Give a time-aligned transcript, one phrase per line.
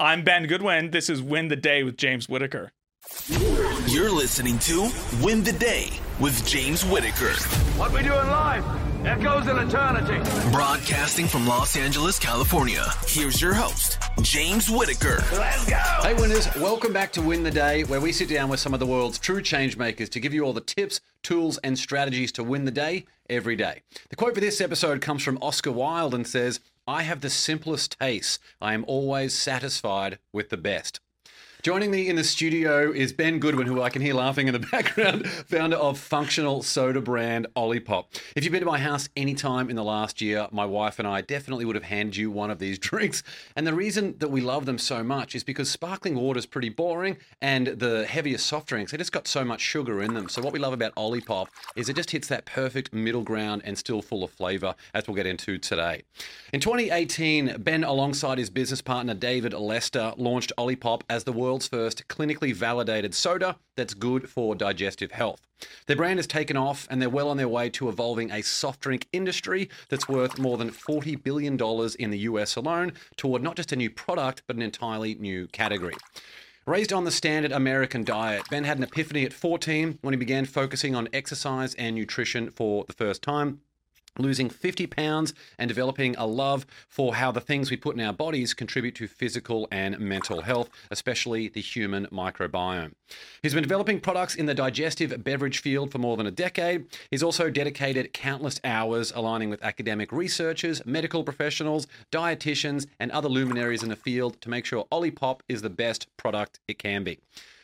[0.00, 0.92] I'm Ben Goodwin.
[0.92, 2.72] This is Win the Day with James Whitaker.
[3.86, 4.90] You're listening to
[5.22, 7.34] Win the Day with James Whitaker.
[7.76, 8.64] What we do in life
[9.04, 10.18] echoes in eternity.
[10.52, 12.86] Broadcasting from Los Angeles, California.
[13.08, 15.22] Here's your host, James Whitaker.
[15.34, 15.76] Let's go.
[15.76, 18.80] Hey, winners, welcome back to Win the Day, where we sit down with some of
[18.80, 22.42] the world's true change makers to give you all the tips, tools, and strategies to
[22.42, 23.82] win the day every day.
[24.08, 26.60] The quote for this episode comes from Oscar Wilde and says,
[26.90, 28.40] I have the simplest tastes.
[28.60, 30.98] I am always satisfied with the best.
[31.62, 34.66] Joining me in the studio is Ben Goodwin, who I can hear laughing in the
[34.72, 38.06] background, founder of functional soda brand Olipop.
[38.34, 41.06] If you've been to my house any time in the last year, my wife and
[41.06, 43.22] I definitely would have handed you one of these drinks.
[43.56, 46.70] And the reason that we love them so much is because sparkling water is pretty
[46.70, 50.30] boring, and the heavier soft drinks, they just got so much sugar in them.
[50.30, 53.76] So what we love about Olipop is it just hits that perfect middle ground and
[53.76, 56.04] still full of flavour, as we'll get into today.
[56.54, 62.06] In 2018, Ben, alongside his business partner David Lester, launched Olipop as the world's first
[62.06, 65.40] clinically validated soda that's good for digestive health.
[65.86, 68.78] Their brand has taken off and they're well on their way to evolving a soft
[68.78, 71.58] drink industry that's worth more than $40 billion
[71.98, 75.96] in the US alone toward not just a new product, but an entirely new category.
[76.66, 80.44] Raised on the standard American diet, Ben had an epiphany at 14 when he began
[80.44, 83.60] focusing on exercise and nutrition for the first time
[84.22, 88.12] losing 50 pounds and developing a love for how the things we put in our
[88.12, 92.92] bodies contribute to physical and mental health, especially the human microbiome.
[93.42, 96.86] He's been developing products in the digestive beverage field for more than a decade.
[97.10, 103.82] He's also dedicated countless hours aligning with academic researchers, medical professionals, dietitians, and other luminaries
[103.82, 107.18] in the field to make sure Olipop is the best product it can be.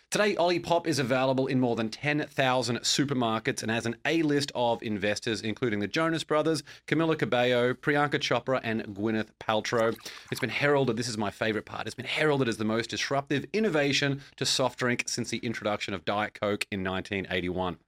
[0.08, 4.80] Today, Olipop is available in more than 10,000 supermarkets and has an A list of
[4.80, 9.96] investors, including the Jonas Brothers, Camila Cabello, Priyanka Chopra, and Gwyneth Paltrow.
[10.30, 13.46] It's been heralded, this is my favorite part, it's been heralded as the most disruptive
[13.52, 17.78] innovation to soft drink since the introduction of Diet Coke in 1981.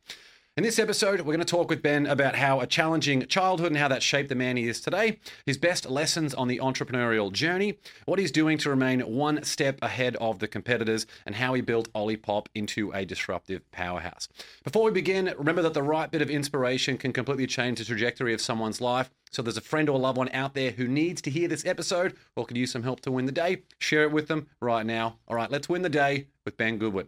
[0.58, 3.76] In this episode, we're going to talk with Ben about how a challenging childhood and
[3.76, 7.78] how that shaped the man he is today, his best lessons on the entrepreneurial journey,
[8.06, 11.92] what he's doing to remain one step ahead of the competitors, and how he built
[11.92, 14.26] Olipop into a disruptive powerhouse.
[14.64, 18.34] Before we begin, remember that the right bit of inspiration can completely change the trajectory
[18.34, 19.10] of someone's life.
[19.30, 22.16] So there's a friend or loved one out there who needs to hear this episode
[22.34, 23.62] or could use some help to win the day.
[23.78, 25.18] Share it with them right now.
[25.28, 27.06] All right, let's win the day with Ben Goodwin.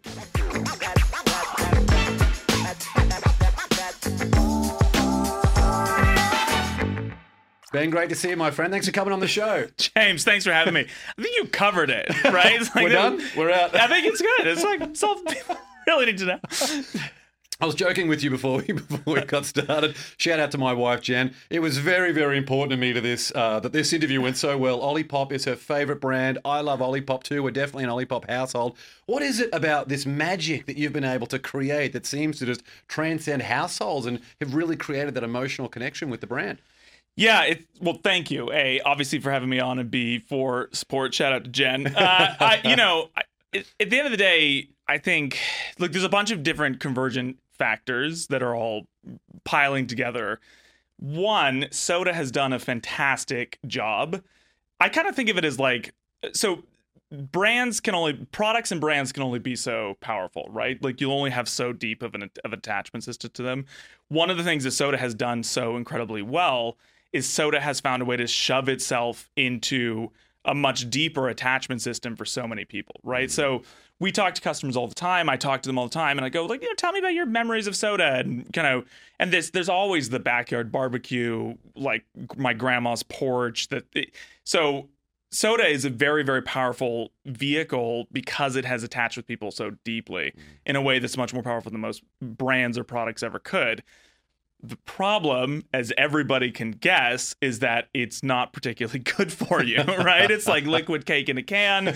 [7.71, 8.69] Ben, great to see you, my friend.
[8.69, 9.65] Thanks for coming on the show.
[9.77, 10.85] James, thanks for having me.
[11.17, 12.59] I think you covered it, right?
[12.59, 13.21] Like We're done?
[13.37, 13.73] We're out.
[13.73, 14.47] I think it's good.
[14.47, 16.39] It's like all really need to know.
[17.61, 19.95] I was joking with you before we before we got started.
[20.17, 21.33] Shout out to my wife Jen.
[21.49, 24.57] It was very very important to me to this uh, that this interview went so
[24.57, 24.81] well.
[24.81, 26.39] Olipop is her favorite brand.
[26.43, 27.41] I love Olipop too.
[27.41, 28.77] We're definitely an Olipop household.
[29.05, 32.45] What is it about this magic that you've been able to create that seems to
[32.45, 36.59] just transcend households and have really created that emotional connection with the brand?
[37.21, 38.51] Yeah, it, well, thank you.
[38.51, 41.13] A, obviously for having me on, and B, for support.
[41.13, 41.87] Shout out to Jen.
[41.95, 43.21] Uh, I, you know, I,
[43.79, 45.37] at the end of the day, I think
[45.77, 48.87] look, there's a bunch of different convergent factors that are all
[49.43, 50.39] piling together.
[50.97, 54.23] One, soda has done a fantastic job.
[54.79, 55.93] I kind of think of it as like
[56.33, 56.63] so
[57.11, 60.81] brands can only products and brands can only be so powerful, right?
[60.83, 63.67] Like you'll only have so deep of an of attachment system to them.
[64.07, 66.77] One of the things that soda has done so incredibly well
[67.13, 70.11] is soda has found a way to shove itself into
[70.45, 73.29] a much deeper attachment system for so many people, right?
[73.29, 73.31] Mm.
[73.31, 73.61] So
[73.99, 75.29] we talk to customers all the time.
[75.29, 76.99] I talk to them all the time, and I go like, you know, tell me
[76.99, 78.85] about your memories of soda, and kind of,
[79.19, 82.03] and this, there's always the backyard barbecue, like
[82.35, 83.67] my grandma's porch.
[83.67, 83.85] That
[84.43, 84.89] so
[85.29, 90.33] soda is a very very powerful vehicle because it has attached with people so deeply
[90.35, 90.41] mm.
[90.65, 93.83] in a way that's much more powerful than most brands or products ever could.
[94.63, 100.29] The problem, as everybody can guess, is that it's not particularly good for you, right?
[100.29, 101.95] it's like liquid cake in a can.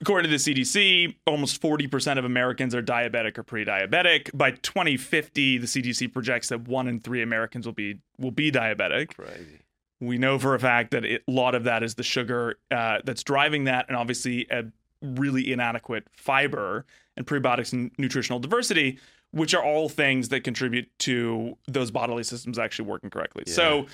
[0.00, 4.36] According to the CDC, almost 40% of Americans are diabetic or pre-diabetic.
[4.36, 9.16] By 2050, the CDC projects that one in three Americans will be will be diabetic.
[9.16, 9.60] Crazy.
[10.00, 12.98] We know for a fact that it, a lot of that is the sugar uh,
[13.04, 14.64] that's driving that, and obviously a
[15.00, 16.84] really inadequate fiber
[17.16, 18.98] and prebiotics and nutritional diversity,
[19.32, 23.44] which are all things that contribute to those bodily systems actually working correctly.
[23.46, 23.86] So,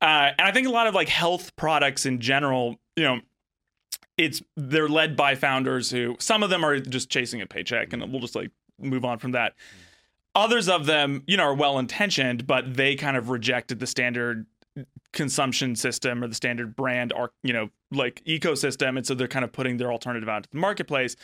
[0.00, 3.20] uh, and I think a lot of like health products in general, you know,
[4.16, 8.10] it's they're led by founders who some of them are just chasing a paycheck, and
[8.10, 9.54] we'll just like move on from that.
[10.34, 14.46] Others of them, you know, are well intentioned, but they kind of rejected the standard
[15.12, 19.44] consumption system or the standard brand or you know like ecosystem and so they're kind
[19.44, 21.16] of putting their alternative out to the marketplace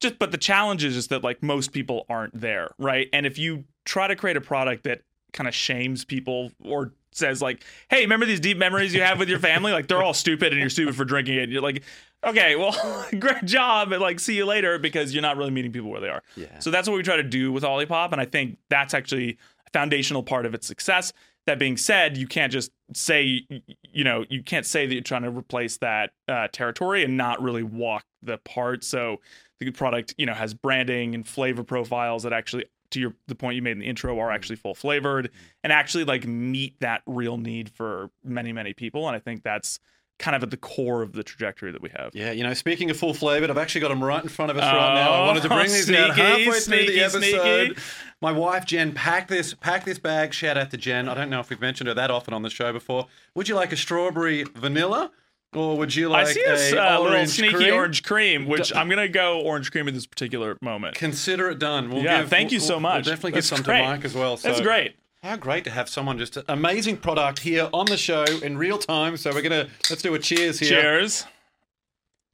[0.00, 3.08] just but the challenge is just that like most people aren't there right?
[3.12, 5.02] And if you try to create a product that
[5.32, 9.28] kind of shames people or says like hey remember these deep memories you have with
[9.28, 9.72] your family?
[9.72, 11.42] Like they're all stupid and you're stupid for drinking it.
[11.44, 11.82] And you're like
[12.24, 12.74] okay well
[13.18, 16.08] great job and like see you later because you're not really meeting people where they
[16.08, 16.22] are.
[16.36, 16.58] Yeah.
[16.58, 19.70] so that's what we try to do with olipop and i think that's actually a
[19.70, 21.12] foundational part of its success
[21.48, 23.42] that being said you can't just say
[23.90, 27.42] you know you can't say that you're trying to replace that uh, territory and not
[27.42, 28.84] really walk the part.
[28.84, 29.20] So
[29.58, 33.56] the product you know has branding and flavor profiles that actually to your the point
[33.56, 35.30] you made in the intro are actually full flavored
[35.64, 39.08] and actually like meet that real need for many many people.
[39.08, 39.80] And i think that's
[40.18, 42.90] kind of at the core of the trajectory that we have Yeah, you know, speaking
[42.90, 45.12] of full flavored, I've actually got them right in front of us right now.
[45.12, 47.66] I wanted to bring these out Oh, sneaky, halfway through the episode.
[47.66, 47.80] sneaky.
[48.20, 50.34] My wife Jen packed this packed this bag.
[50.34, 51.08] Shout out to Jen.
[51.08, 53.06] I don't know if we've mentioned her that often on the show before.
[53.36, 55.12] Would you like a strawberry vanilla,
[55.54, 57.74] or would you like I see this a uh, little sneaky cream?
[57.74, 60.96] orange cream, which I'm gonna go orange cream at this particular moment.
[60.96, 61.90] Consider it done.
[61.90, 63.06] We'll Yeah, give- thank you we'll- so much.
[63.06, 63.82] We'll definitely That's give some great.
[63.82, 64.36] to Mike as well.
[64.36, 64.96] That's great.
[65.22, 69.16] How great to have someone just amazing product here on the show in real time.
[69.16, 70.68] So we're gonna let's do a cheers here.
[70.80, 71.24] Cheers.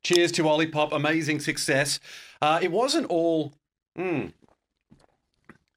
[0.03, 1.99] Cheers to Olipop, amazing success.
[2.43, 3.55] Uh, it wasn't all
[3.99, 4.31] mm,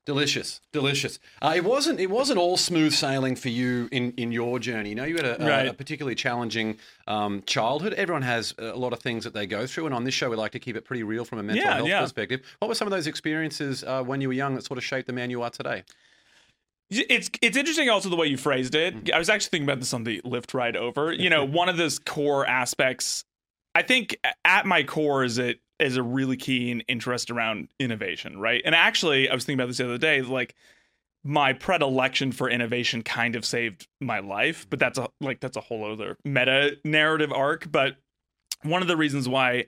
[0.05, 1.17] delicious, delicious.
[1.41, 2.01] Uh, it wasn't.
[2.01, 4.89] It wasn't all smooth sailing for you in, in your journey.
[4.89, 6.77] You know, you had a, a- a particularly challenging
[7.07, 7.93] um, childhood.
[7.93, 10.35] Everyone has a lot of things that they go through, and on this show, we
[10.35, 12.01] like to keep it pretty real from a mental Yeah, health yeah.
[12.01, 12.41] perspective.
[12.59, 15.07] What were some of those experiences uh, when you were young that sort of shaped
[15.07, 15.83] the man you are today?
[16.89, 18.95] It's it's interesting also the way you phrased it.
[18.95, 19.13] Mm-hmm.
[19.13, 21.11] I was actually thinking about this on the Lyft ride over.
[21.17, 23.25] You know, one of those core aspects,
[23.75, 28.61] I think at my core is it is a really keen interest around innovation, right?
[28.63, 30.55] And actually, I was thinking about this the other day, like
[31.23, 35.61] my predilection for innovation kind of saved my life, but that's a like that's a
[35.61, 37.97] whole other meta narrative arc, but
[38.63, 39.65] one of the reasons why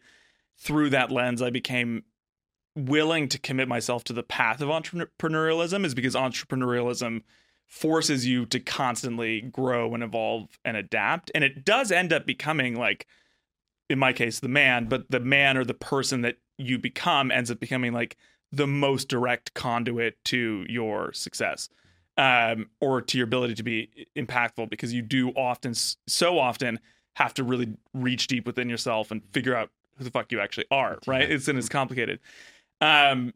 [0.58, 2.04] through that lens I became
[2.86, 7.24] willing to commit myself to the path of entrepreneurialism is because entrepreneurialism
[7.68, 11.32] forces you to constantly grow and evolve and adapt.
[11.36, 13.06] And it does end up becoming like
[13.90, 17.50] in my case the man but the man or the person that you become ends
[17.50, 18.18] up becoming like
[18.52, 21.70] the most direct conduit to your success
[22.18, 26.80] um, or to your ability to be impactful because you do often so often
[27.14, 30.66] have to really reach deep within yourself and figure out who the fuck you actually
[30.72, 31.30] are right.
[31.30, 32.20] It's and it's complicated
[32.82, 33.34] um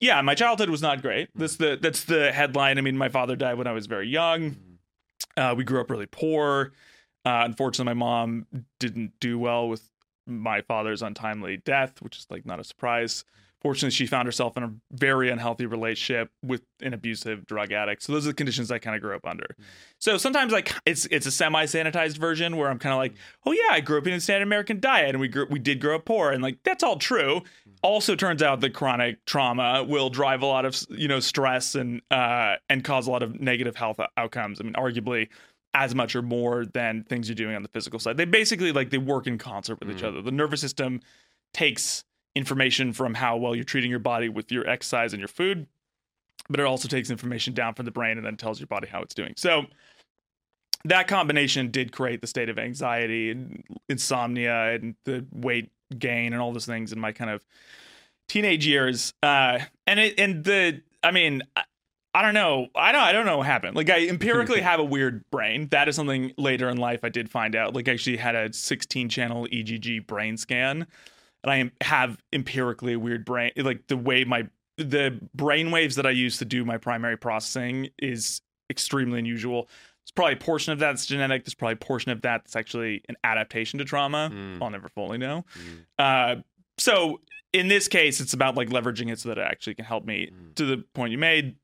[0.00, 1.28] yeah my childhood was not great.
[1.34, 2.78] That's the that's the headline.
[2.78, 4.56] I mean my father died when i was very young.
[5.36, 6.72] Uh, we grew up really poor.
[7.24, 8.46] Uh, unfortunately my mom
[8.80, 9.88] didn't do well with
[10.26, 13.24] my father's untimely death which is like not a surprise
[13.62, 18.02] fortunately she found herself in a very unhealthy relationship with an abusive drug addict.
[18.02, 19.44] So those are the conditions i kind of grew up under.
[19.58, 19.64] Mm.
[19.98, 23.18] So sometimes like it's it's a semi sanitized version where i'm kind of like mm.
[23.46, 25.80] oh yeah i grew up in a standard american diet and we grew we did
[25.80, 27.40] grow up poor and like that's all true.
[27.68, 27.72] Mm.
[27.82, 32.02] Also turns out that chronic trauma will drive a lot of you know stress and
[32.10, 34.60] uh and cause a lot of negative health outcomes.
[34.60, 35.28] I mean arguably
[35.74, 38.16] as much or more than things you're doing on the physical side.
[38.16, 40.20] They basically like they work in concert with each other.
[40.20, 41.00] The nervous system
[41.54, 45.66] takes information from how well you're treating your body with your exercise and your food
[46.48, 49.00] but it also takes information down from the brain and then tells your body how
[49.00, 49.64] it's doing so
[50.84, 56.42] that combination did create the state of anxiety and insomnia and the weight gain and
[56.42, 57.44] all those things in my kind of
[58.28, 59.14] teenage years.
[59.22, 61.62] Uh, and it and the I mean I,
[62.14, 63.76] I don't know I don't I don't know what happened.
[63.76, 65.68] Like I empirically have a weird brain.
[65.70, 67.74] That is something later in life I did find out.
[67.74, 70.86] Like I actually had a 16 channel EEG brain scan,
[71.42, 73.52] and I am, have empirically a weird brain.
[73.56, 77.88] Like the way my the brain waves that I use to do my primary processing
[77.98, 79.68] is extremely unusual.
[80.04, 81.44] There's probably a portion of that that's genetic.
[81.44, 84.30] There's probably a portion of that that's actually an adaptation to trauma.
[84.62, 85.44] I'll never fully know.
[85.98, 86.36] Uh,
[86.78, 87.20] so
[87.52, 90.30] in this case, it's about like leveraging it so that it actually can help me.
[90.56, 91.56] To the point you made,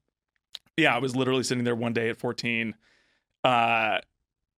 [0.76, 2.74] yeah, I was literally sitting there one day at 14,
[3.42, 3.98] uh,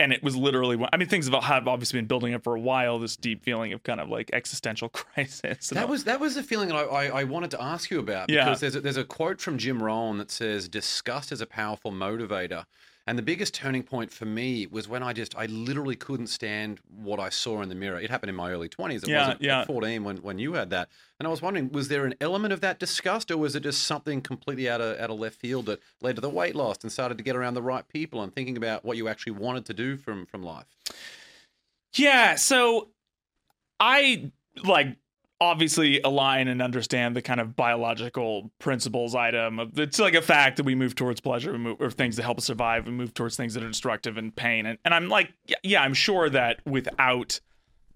[0.00, 0.84] and it was literally.
[0.92, 2.98] I mean, things have obviously been building up for a while.
[2.98, 5.68] This deep feeling of kind of like existential crisis.
[5.68, 8.00] That all- was that was the feeling that I, I, I wanted to ask you
[8.00, 8.44] about Yeah.
[8.46, 11.92] because there's a, there's a quote from Jim Rohn that says disgust is a powerful
[11.92, 12.64] motivator.
[13.10, 16.78] And the biggest turning point for me was when I just I literally couldn't stand
[16.88, 17.98] what I saw in the mirror.
[17.98, 19.02] It happened in my early 20s.
[19.02, 19.60] It Yeah, wasn't yeah.
[19.62, 20.90] at 14 when, when you had that.
[21.18, 23.82] And I was wondering, was there an element of that disgust or was it just
[23.82, 26.92] something completely out of out of left field that led to the weight loss and
[26.92, 29.74] started to get around the right people and thinking about what you actually wanted to
[29.74, 30.66] do from from life?
[31.96, 32.90] Yeah, so
[33.80, 34.30] I
[34.62, 34.98] like
[35.40, 40.58] obviously align and understand the kind of biological principles item of it's like a fact
[40.58, 43.14] that we move towards pleasure we move, or things that help us survive and move
[43.14, 44.66] towards things that are destructive and pain.
[44.66, 47.40] And, and i'm like yeah, yeah i'm sure that without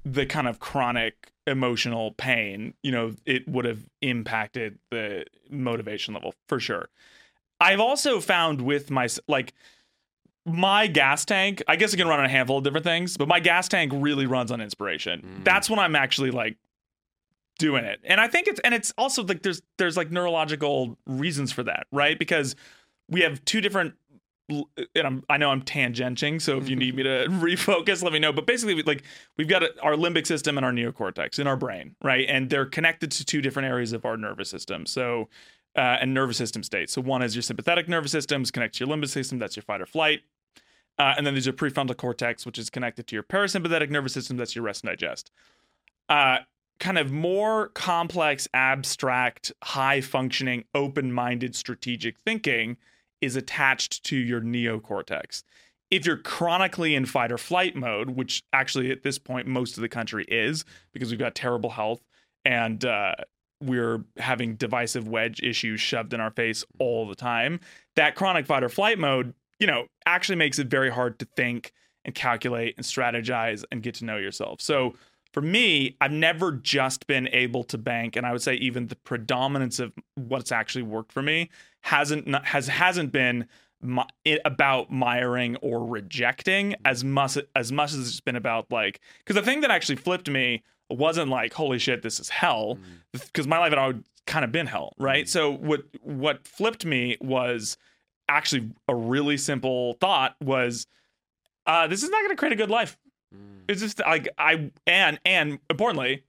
[0.05, 6.35] the kind of chronic emotional pain you know it would have impacted the motivation level
[6.49, 6.89] for sure.
[7.61, 9.53] I've also found with my like
[10.47, 13.29] my gas tank i guess it can run on a handful of different things but
[13.29, 15.21] my gas tank really runs on inspiration.
[15.21, 15.45] Mm.
[15.45, 16.57] That's when i'm actually like
[17.59, 21.53] doing it and i think it's and it's also like there's there's like neurological reasons
[21.53, 22.57] for that right because
[23.09, 23.95] we have two different
[24.49, 24.67] and
[25.07, 28.33] I'm, I know I'm tangenting, so if you need me to refocus, let me know.
[28.33, 29.03] But basically, like
[29.37, 32.27] we've got our limbic system and our neocortex in our brain, right?
[32.29, 34.87] And they're connected to two different areas of our nervous system.
[34.87, 35.29] So,
[35.77, 36.93] uh, and nervous system states.
[36.93, 39.39] So one is your sympathetic nervous system, is connected to your limbic system.
[39.39, 40.21] That's your fight or flight.
[40.99, 44.37] Uh, and then there's your prefrontal cortex, which is connected to your parasympathetic nervous system.
[44.37, 45.33] That's your rest and digest.
[46.09, 46.39] Uh,
[46.81, 52.77] kind of more complex, abstract, high functioning, open minded strategic thinking
[53.21, 55.43] is attached to your neocortex.
[55.91, 59.83] If you're chronically in fight or flight mode, which actually at this point most of
[59.83, 62.01] the country is because we've got terrible health
[62.45, 63.15] and uh,
[63.63, 67.61] we're having divisive wedge issues shoved in our face all the time,
[67.97, 71.73] that chronic fight or flight mode, you know, actually makes it very hard to think
[72.05, 74.61] and calculate and strategize and get to know yourself.
[74.61, 74.95] So
[75.35, 78.95] for me, I've never just been able to bank, and I would say even the
[78.95, 81.51] predominance of what's actually worked for me
[81.81, 83.49] hasn't not, has hasn't been
[83.83, 86.87] my, it, about miring or rejecting mm-hmm.
[86.87, 90.31] as much as much as it's been about like because the thing that actually flipped
[90.31, 93.21] me wasn't like holy shit this is hell mm.
[93.27, 93.97] because my life had always
[94.29, 95.25] kind of been hell right?
[95.25, 95.29] Mm.
[95.29, 97.77] So what what flipped me was
[98.29, 100.87] actually a really simple thought was
[101.67, 102.97] uh, this is not going to create a good life
[103.69, 106.23] it's just like I and and importantly,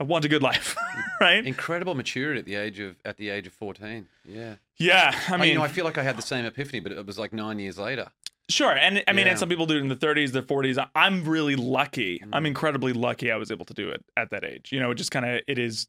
[0.00, 0.76] I want a good life,
[1.20, 1.44] right?
[1.46, 4.06] Incredible maturity at the age of at the age of fourteen.
[4.24, 4.56] Yeah.
[4.76, 6.92] Yeah, I I mean, you know, I feel like I had the same epiphany, but
[6.92, 8.08] it was like nine years later.
[8.48, 9.30] sure, and I mean, Yeah.
[9.32, 10.78] and some people do it in the 30s, their 40s.
[10.94, 12.22] I'm really lucky.
[12.32, 12.48] I'm Mm.
[12.48, 13.30] incredibly lucky.
[13.32, 14.70] I was able to do it at that age.
[14.72, 15.88] You know, it just kind of it is.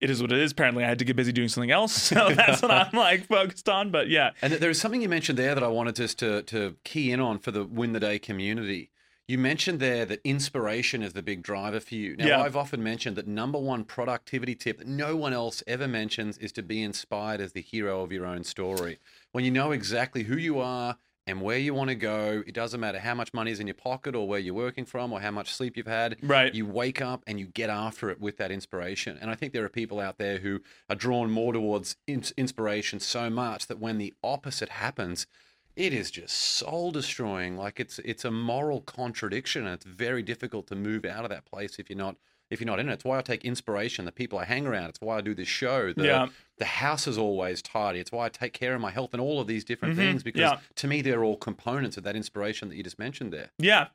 [0.00, 0.50] It is what it is.
[0.50, 3.68] Apparently, I had to get busy doing something else, so that's what I'm like focused
[3.68, 3.90] on.
[3.92, 6.76] But yeah, And there is something you mentioned there that I wanted just to to
[6.84, 8.90] key in on for the Win the Day community.
[9.32, 12.16] You mentioned there that inspiration is the big driver for you.
[12.16, 12.42] Now, Yeah.
[12.42, 16.52] I've often mentioned that number one productivity tip that no one else ever mentions is
[16.52, 18.98] to be inspired as the hero of your own story.
[19.30, 22.78] When you know exactly who you are and where you want to go, it doesn't
[22.78, 25.30] matter how much money is in your pocket or where you're working from or how
[25.30, 26.18] much sleep you've had.
[26.22, 26.54] Right.
[26.54, 29.16] You wake up and you get after it with that inspiration.
[29.18, 30.60] And I think there are people out there who
[30.90, 35.26] are drawn more towards ins- inspiration so much that when the opposite happens,
[35.76, 37.56] it is just soul destroying.
[37.56, 41.44] Like it's it's a moral contradiction, and it's very difficult to move out of that
[41.46, 42.16] place if you're not
[42.50, 42.92] if you're not in it.
[42.92, 44.04] It's why I take inspiration.
[44.04, 44.90] The people I hang around.
[44.90, 45.94] It's why I do this show.
[45.94, 46.26] The, Yeah.
[46.58, 47.98] the house is always tidy.
[47.98, 49.98] It's why I take care of my health and all of these different Mhm.
[49.98, 50.58] things because Yeah.
[50.76, 53.50] to me they're all components of that inspiration that you just mentioned there.
[53.58, 53.88] Yeah.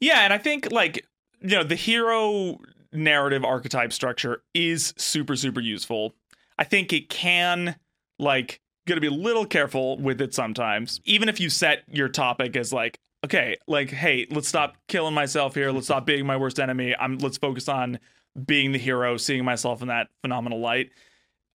[0.00, 0.22] Yeah.
[0.22, 1.06] And I think, like,
[1.40, 2.58] you know, the hero
[2.92, 6.16] narrative archetype structure is super, super useful.
[6.58, 7.76] I think it can,
[8.18, 11.00] like, got to be a little careful with it sometimes.
[11.04, 15.54] Even if you set your topic as, like, okay, like, hey, let's stop killing myself
[15.54, 15.70] here.
[15.70, 16.94] Let's stop being my worst enemy.
[16.98, 17.98] I'm, let's focus on
[18.46, 20.90] being the hero, seeing myself in that phenomenal light.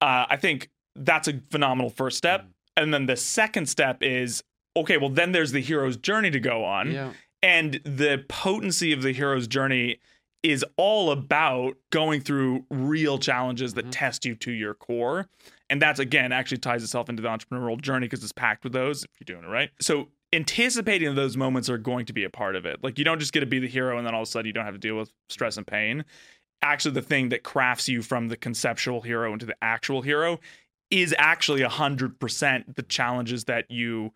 [0.01, 2.48] Uh, I think that's a phenomenal first step.
[2.75, 4.43] And then the second step is,
[4.75, 6.91] okay, well, then there's the hero's journey to go on.
[6.91, 7.12] Yeah.
[7.43, 10.00] And the potency of the hero's journey
[10.41, 15.27] is all about going through real challenges that test you to your core.
[15.70, 19.04] And that's again actually ties itself into the entrepreneurial journey because it's packed with those
[19.04, 19.70] if you're doing it right.
[19.80, 22.84] So anticipating those moments are going to be a part of it.
[22.84, 24.48] Like you don't just get to be the hero and then all of a sudden
[24.48, 26.06] you don't have to deal with stress and pain.
[26.62, 30.40] Actually, the thing that crafts you from the conceptual hero into the actual hero
[30.92, 34.12] is actually 100% the challenges that you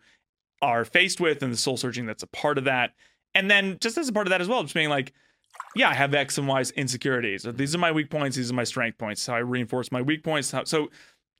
[0.60, 2.92] are faced with and the soul searching that's a part of that.
[3.34, 5.12] And then just as a part of that as well, just being like,
[5.74, 7.42] yeah, I have X and Y insecurities.
[7.42, 8.36] These are my weak points.
[8.36, 9.26] These are my strength points.
[9.26, 10.54] How I reinforce my weak points.
[10.64, 10.90] So,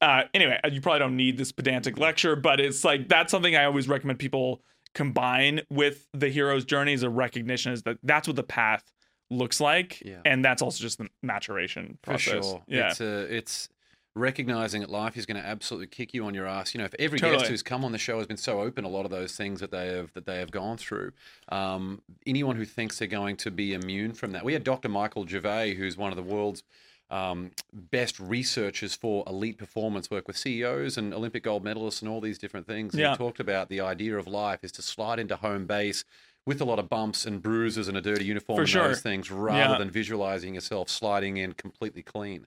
[0.00, 3.64] uh, anyway, you probably don't need this pedantic lecture, but it's like that's something I
[3.64, 4.62] always recommend people
[4.94, 6.92] combine with the hero's journey.
[6.92, 8.84] Is a recognition is that that's what the path
[9.30, 10.20] looks like, Yeah.
[10.24, 12.44] and that's also just the maturation For process.
[12.44, 12.62] sure.
[12.68, 12.90] Yeah.
[12.90, 13.68] It's a, it's
[14.16, 16.72] recognizing that life is going to absolutely kick you on your ass.
[16.74, 17.38] You know, if every Totally.
[17.38, 19.58] guest who's come on the show has been so open, a lot of those things
[19.60, 21.12] that they have that they have gone through.
[21.48, 24.88] Um, anyone who thinks they're going to be immune from that, we had Dr.
[24.88, 26.62] Michael Gervais, who's one of the world's
[27.10, 32.20] um, best researchers for elite performance work with CEOs and Olympic gold medalists and all
[32.20, 32.94] these different things.
[32.94, 33.10] Yeah.
[33.12, 36.04] He talked about the idea of life is to slide into home base
[36.46, 38.88] with a lot of bumps and bruises and a dirty uniform For and sure.
[38.88, 39.78] those things, rather Yeah.
[39.78, 42.46] than visualizing yourself sliding in completely clean.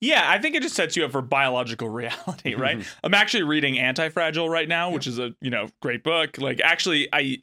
[0.00, 2.84] Yeah, I think it just sets you up for biological reality, right?
[3.04, 6.38] I'm actually reading Anti-Fragile right now, which is a, you know, great book.
[6.38, 7.38] Like actually I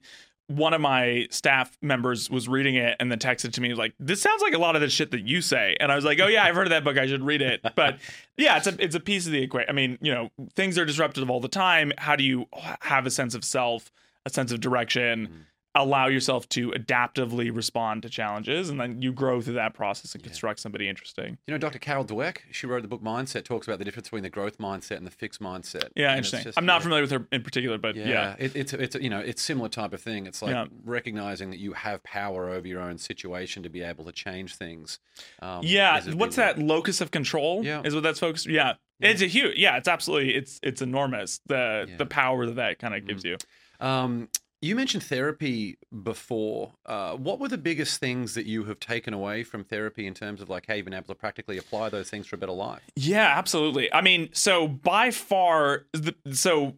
[0.48, 4.22] one of my staff members was reading it and then texted to me like, "This
[4.22, 6.28] sounds like a lot of the shit that you say." And I was like, "Oh
[6.28, 6.98] yeah, I've heard of that book.
[6.98, 7.98] I should read it." But
[8.38, 9.70] yeah, it's a it's a piece of the equation.
[9.70, 11.92] I mean, you know, things are disruptive all the time.
[11.98, 12.48] How do you
[12.82, 13.92] have a sense of self,
[14.26, 15.28] a sense of direction?
[15.28, 15.32] Mm.
[15.76, 20.24] Allow yourself to adaptively respond to challenges, and then you grow through that process and
[20.24, 21.40] construct somebody interesting.
[21.48, 21.80] You know, Dr.
[21.80, 24.98] Carol Dweck, she wrote the book Mindset, talks about the difference between the growth mindset
[24.98, 25.90] and the fixed mindset.
[25.96, 26.44] Yeah, And interesting.
[26.44, 26.84] just- I'm not yeah.
[26.84, 28.36] familiar with her in particular, but Yeah, yeah.
[28.38, 30.28] It, it's it's you know it's similar type of thing.
[30.28, 30.66] It's like Yeah.
[30.86, 35.00] recognizing that you have power over your own situation to be able to change things.
[35.42, 37.66] Um, Yeah, is a big what's that locus of control?
[37.66, 37.82] Yeah.
[37.84, 38.46] is what that's focused.
[38.46, 39.58] Yeah, it's a huge.
[39.58, 40.36] Yeah, it's absolutely.
[40.36, 41.40] It's it's enormous.
[41.48, 41.86] The Yeah.
[41.86, 41.98] Mm-hmm.
[41.98, 43.38] the power that that kind of gives you.
[43.80, 44.30] Um,
[44.64, 46.72] you mentioned therapy before.
[46.86, 50.42] Uh, what were the biggest things that you have taken away from therapy in terms
[50.42, 52.82] of like hey, you've been able to practically apply those things for a better life?
[52.96, 53.94] Yeah, absolutely.
[53.94, 56.76] I mean, so by far, the, so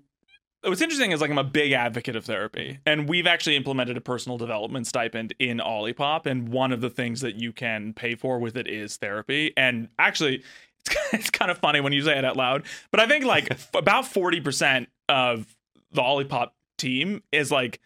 [0.63, 4.01] what's interesting is like I'm a big advocate of therapy, and we've actually implemented a
[4.01, 8.39] personal development stipend in Olipop, and one of the things that you can pay for
[8.39, 9.53] with it is therapy.
[9.55, 10.43] And actually,
[10.79, 13.51] it's it's kind of funny when you say it out loud, but I think like
[13.51, 15.55] f- about forty percent of
[15.91, 17.79] the Olipop team is like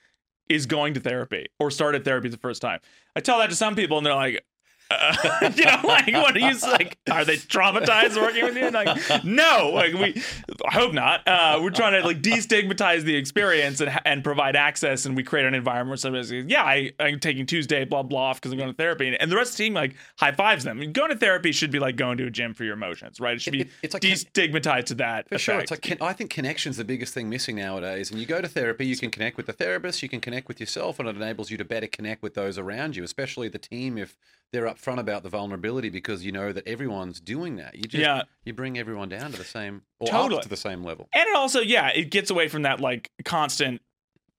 [0.49, 2.79] is going to therapy or started therapy the first time.
[3.15, 4.43] I tell that to some people, and they're like.
[4.91, 5.15] Uh,
[5.55, 6.97] you know, like what are you like?
[7.11, 8.65] Are they traumatized working with you?
[8.65, 10.21] And like, no, like we,
[10.67, 11.27] I hope not.
[11.27, 15.45] Uh, we're trying to like destigmatize the experience and and provide access, and we create
[15.45, 18.57] an environment where somebody says, "Yeah, I, I'm taking Tuesday, blah blah, off because I'm
[18.57, 20.79] going to therapy," and the rest of the team like high fives them.
[20.91, 23.35] Going to therapy should be like going to a gym for your emotions, right?
[23.35, 25.29] It should be It- it's like- destigmatized to that.
[25.29, 28.11] For sure, it's like I think connection's the biggest thing missing nowadays.
[28.11, 30.59] And you go to therapy, you can connect with the therapist, you can connect with
[30.59, 33.97] yourself, and it enables you to better connect with those around you, especially the team
[33.97, 34.17] if
[34.51, 37.75] they're upfront about the vulnerability because you know that everyone's doing that.
[37.75, 38.23] You just Yeah.
[38.45, 40.37] you bring everyone down to the same or Totally.
[40.37, 41.07] up to the same level.
[41.13, 43.81] and it also yeah it gets away from that like constant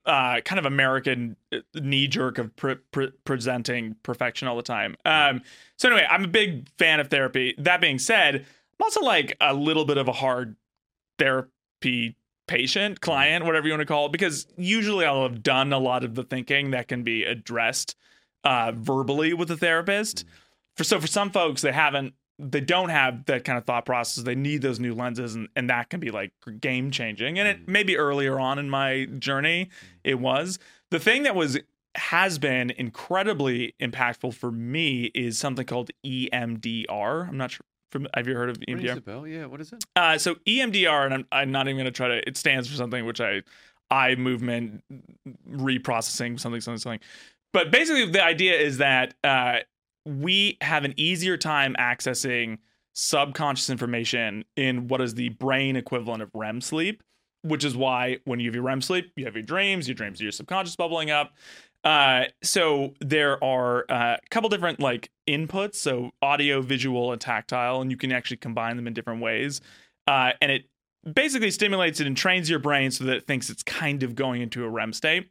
[0.07, 1.37] uh kind of american
[1.75, 5.43] knee jerk of pre- pre- presenting perfection all the time um
[5.76, 9.52] so anyway i'm a big fan of therapy that being said i'm also like a
[9.52, 10.57] little bit of a hard
[11.19, 15.79] therapy patient client whatever you want to call it because usually i'll have done a
[15.79, 17.94] lot of the thinking that can be addressed
[18.44, 20.24] uh verbally with a therapist
[20.76, 24.24] for so for some folks they haven't they don't have that kind of thought process
[24.24, 27.68] they need those new lenses and, and that can be like game changing and it
[27.68, 29.68] maybe earlier on in my journey
[30.05, 30.59] it was
[30.90, 31.59] the thing that was
[31.96, 37.29] has been incredibly impactful for me is something called EMDR.
[37.29, 37.64] I'm not sure.
[37.90, 38.94] From, have you heard of Rings EMDR?
[38.94, 39.46] the bell, yeah.
[39.46, 39.85] What is it?
[39.96, 42.29] Uh, so EMDR, and I'm, I'm not even going to try to.
[42.29, 43.42] It stands for something which I
[43.90, 44.85] eye movement
[45.50, 47.00] reprocessing something something something.
[47.52, 49.58] But basically, the idea is that uh,
[50.06, 52.58] we have an easier time accessing
[52.94, 57.02] subconscious information in what is the brain equivalent of REM sleep,
[57.42, 59.88] which is why when you have your REM sleep, you have your dreams.
[59.88, 61.32] Your dreams are your subconscious bubbling up.
[61.82, 67.80] Uh, so there are uh, a couple different like inputs, so audio, visual, and tactile,
[67.80, 69.60] and you can actually combine them in different ways.
[70.06, 70.64] Uh, and it
[71.14, 74.42] basically stimulates it and trains your brain so that it thinks it's kind of going
[74.42, 75.30] into a REM state.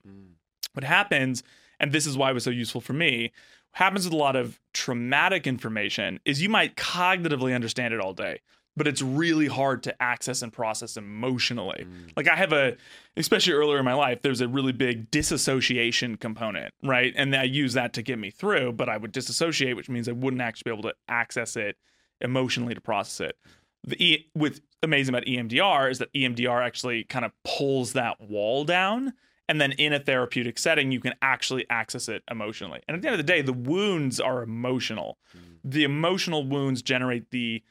[0.73, 1.43] What happens,
[1.79, 3.31] and this is why it was so useful for me,
[3.71, 8.39] happens with a lot of traumatic information is you might cognitively understand it all day,
[8.75, 11.85] but it's really hard to access and process emotionally.
[11.85, 12.11] Mm.
[12.15, 12.77] Like I have a,
[13.15, 17.13] especially earlier in my life, there's a really big disassociation component, right?
[17.15, 20.13] And I use that to get me through, but I would disassociate, which means I
[20.13, 21.77] wouldn't actually be able to access it
[22.21, 23.37] emotionally to process it.
[23.85, 28.65] The e, with amazing about EMDR is that EMDR actually kind of pulls that wall
[28.65, 29.13] down
[29.49, 32.79] and then in a therapeutic setting you can actually access it emotionally.
[32.87, 35.17] And at the end of the day the wounds are emotional.
[35.33, 35.39] Hmm.
[35.65, 37.63] The emotional wounds generate the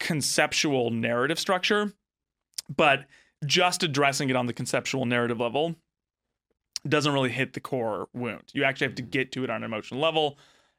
[0.00, 1.92] conceptual narrative structure,
[2.74, 3.04] but
[3.44, 5.76] just addressing it on the conceptual narrative level
[6.88, 8.44] doesn't really hit the core wound.
[8.52, 9.10] You actually have to hmm.
[9.10, 10.38] get to it on an emotional level.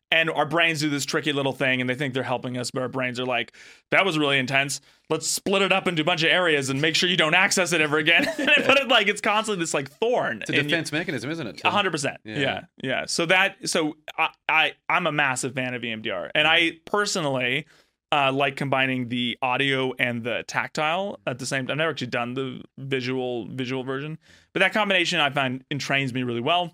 [0.10, 2.82] And our brains do this tricky little thing and they think they're helping us, but
[2.82, 3.52] our brains are like,
[3.91, 4.80] that was really intense.
[5.10, 7.74] Let's split it up into a bunch of areas and make sure you don't access
[7.74, 8.26] it ever again.
[8.38, 10.41] but it like it's constantly this like thorn.
[10.41, 11.62] It's a in you- defense mechanism, isn't it?
[11.65, 12.17] a hundred percent.
[12.24, 12.39] Yeah.
[12.39, 12.62] Yeah.
[12.82, 17.65] yeah, So that so I, I I'm a massive fan of EMDR, and I personally
[18.10, 21.74] uh, like combining the audio and the tactile at the same time.
[21.74, 24.17] I've never actually done the visual visual version,
[24.54, 26.74] but that combination I find entrains me really well.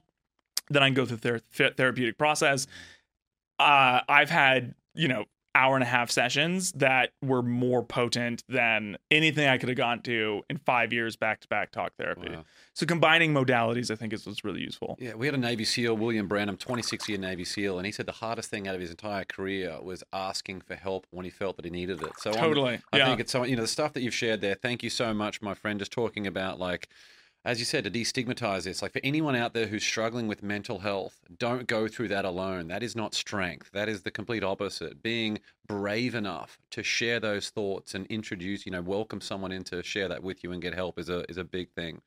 [0.70, 2.68] Then I can go through the ther- therapeutic process.
[3.60, 8.98] Uh, I've had you know hour and a half sessions that were more potent than
[9.12, 12.32] anything I could have gone to in five years back to back talk therapy.
[12.32, 12.44] Wow.
[12.74, 14.98] So combining modalities, I think, is what's really useful.
[15.00, 18.08] Yeah, we had a Navy SEAL, William Branham, 26 year Navy SEAL, and he said
[18.08, 21.56] the hardest thing out of his entire career was asking for help when he felt
[21.58, 22.14] that he needed it.
[22.18, 23.06] So I'm- Totally, I yeah.
[23.06, 24.56] think it's so you know the stuff that you've shared there.
[24.56, 25.78] Thank you so much, my friend.
[25.78, 26.88] Just talking about like.
[27.46, 30.80] As you said, to destigmatize this, like for anyone out there who's struggling with mental
[30.80, 32.70] health, don't go through that alone.
[32.70, 33.70] That is not strength.
[33.74, 35.04] That is the complete opposite.
[35.04, 39.84] Being brave enough to share those thoughts and introduce, you know, welcome someone in to
[39.84, 42.02] share that with you and get help is a is a big thing.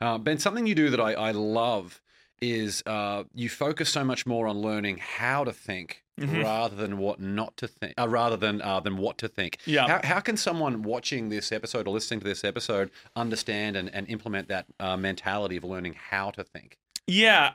[0.00, 2.00] Uh, ben, something you do that I, I love
[2.40, 6.42] is uh, you focus so much more on learning how to think Mhm.
[6.44, 9.56] rather than what not to think, uh, rather than uh, than what to think.
[9.64, 9.88] Yeah.
[9.88, 14.06] How, how can someone watching this episode or listening to this episode understand and, and
[14.10, 16.76] implement that uh, mentality of learning how to think?
[17.06, 17.52] Yeah,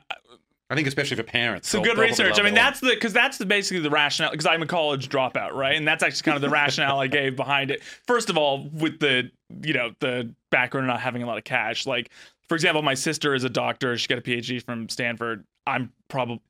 [0.72, 1.70] I think especially for parents.
[1.70, 2.40] So good research.
[2.40, 4.32] I mean, that's the because that's the basically the rationale.
[4.32, 5.76] Because I'm a college dropout, right?
[5.76, 7.84] And that's actually kind of the rationale I gave behind it.
[8.08, 9.30] First of all, with the
[9.62, 11.86] you know the background of not having a lot of cash.
[11.86, 12.10] Like
[12.48, 13.98] for example, my sister is a doctor.
[13.98, 15.46] She got a PhD from Stanford.
[15.66, 16.42] I'm probably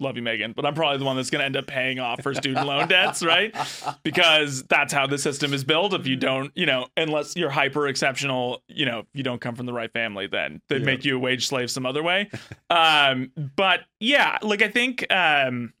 [0.00, 2.24] love you, Megan, but I'm probably the one that's going to end up paying off
[2.24, 3.54] her student loan debts, right?
[4.02, 5.92] Because that's how the system is built.
[5.92, 9.54] If you don't, you know, unless you're hyper exceptional, you know, if you don't come
[9.54, 12.30] from the right family, then they make you a wage slave some other way.
[12.70, 15.74] um, but yeah, like I think, um,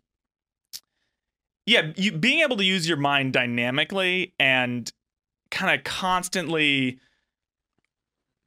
[1.66, 4.90] yeah, you being able to use your mind dynamically and
[5.50, 6.98] kind of constantly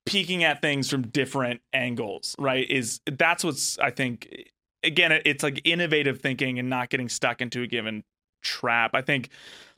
[0.06, 2.70] peeking at things from different angles, right?
[2.70, 4.50] Is that's what's I think
[4.84, 8.04] again it's like innovative thinking and not getting stuck into a given
[8.42, 8.92] trap.
[8.94, 9.30] I think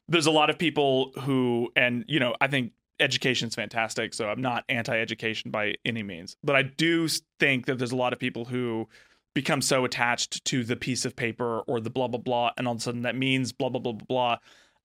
[0.07, 4.41] there's a lot of people who and you know, I think education's fantastic, so I'm
[4.41, 6.37] not anti-education by any means.
[6.43, 7.07] But I do
[7.39, 8.87] think that there's a lot of people who
[9.33, 12.73] become so attached to the piece of paper or the blah blah blah and all
[12.73, 14.37] of a sudden that means blah blah blah blah blah.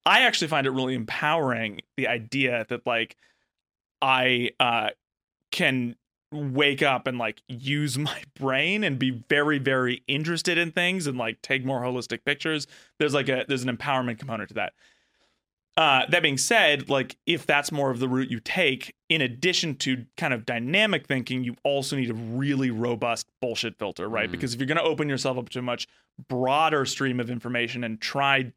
[0.05, 3.16] I actually find it really empowering the idea that like
[4.03, 4.90] I uh
[5.50, 5.96] can
[6.32, 11.18] wake up and like use my brain and be very very interested in things and
[11.18, 12.66] like take more holistic pictures
[12.98, 14.72] there's like a there's an empowerment component to that
[15.76, 19.74] uh that being said like if that's more of the route you take in addition
[19.74, 24.32] to kind of dynamic thinking you also need a really robust bullshit filter right Mhm.
[24.32, 25.88] because if you're going to open yourself up to a much
[26.28, 28.52] broader stream of information and try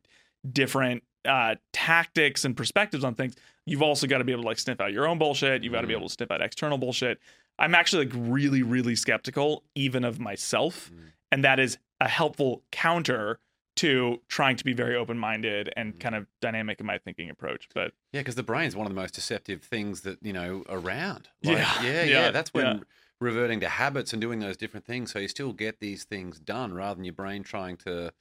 [0.51, 4.59] different uh, tactics and perspectives on things, you've also got to be able to like
[4.59, 5.63] sniff out your own bullshit.
[5.63, 5.97] You've got to be Mhm.
[5.97, 7.19] able to sniff out external bullshit.
[7.59, 11.11] I'm actually like really, really skeptical, even of myself, Mm.
[11.31, 13.39] and that is a helpful counter
[13.75, 17.67] to trying to be very open-minded and kind of dynamic in my thinking approach.
[17.73, 21.29] But Yeah, because the brain's one of the most deceptive things that you know around.
[21.43, 22.79] Like, Yeah, yeah, yeah, yeah, That's when yeah.
[23.19, 26.73] reverting to habits and doing those different things, so you still get these things done
[26.73, 28.13] rather than your brain trying to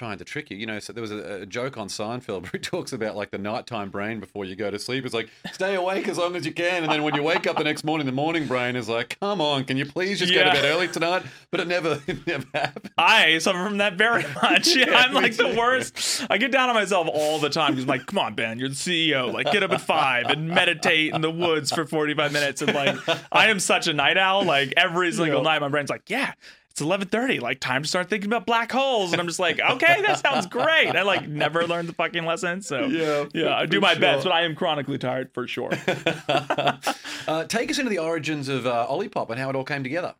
[0.00, 0.56] trying to trick you.
[0.56, 3.30] You know, so there was a, a joke on Seinfeld where he talks about like
[3.30, 5.04] the nighttime brain before you go to sleep.
[5.04, 7.58] It's like stay awake as long as you can, and then when you wake up
[7.58, 10.38] the next morning, the morning brain is like, come on, can you please just go
[10.40, 10.44] Yeah.
[10.46, 11.22] to bed early tonight?
[11.50, 12.90] But it never, it never happens.
[12.96, 14.74] I suffer from that very much.
[14.74, 16.24] Yeah, I'm like the worst.
[16.30, 18.70] I get down on myself all the time because I'm like, come on, Ben, you're
[18.70, 19.30] the CEO.
[19.32, 22.62] Like, get up at five and meditate in the woods for 45 minutes.
[22.62, 22.96] And like,
[23.30, 24.44] I am such a night owl.
[24.44, 25.42] Like every single Yeah.
[25.42, 26.32] night, my brain's like, yeah.
[26.70, 27.40] It's 11:30.
[27.40, 30.46] Like time to start thinking about black holes, and I'm just like, okay, that sounds
[30.46, 30.94] great.
[30.94, 34.00] I like never learned the fucking lesson, so Yeah, yeah, I do my sure.
[34.00, 35.70] best, but I am chronically tired for sure.
[36.28, 40.14] uh, take us into the origins of uh, Olipop and how it all came together.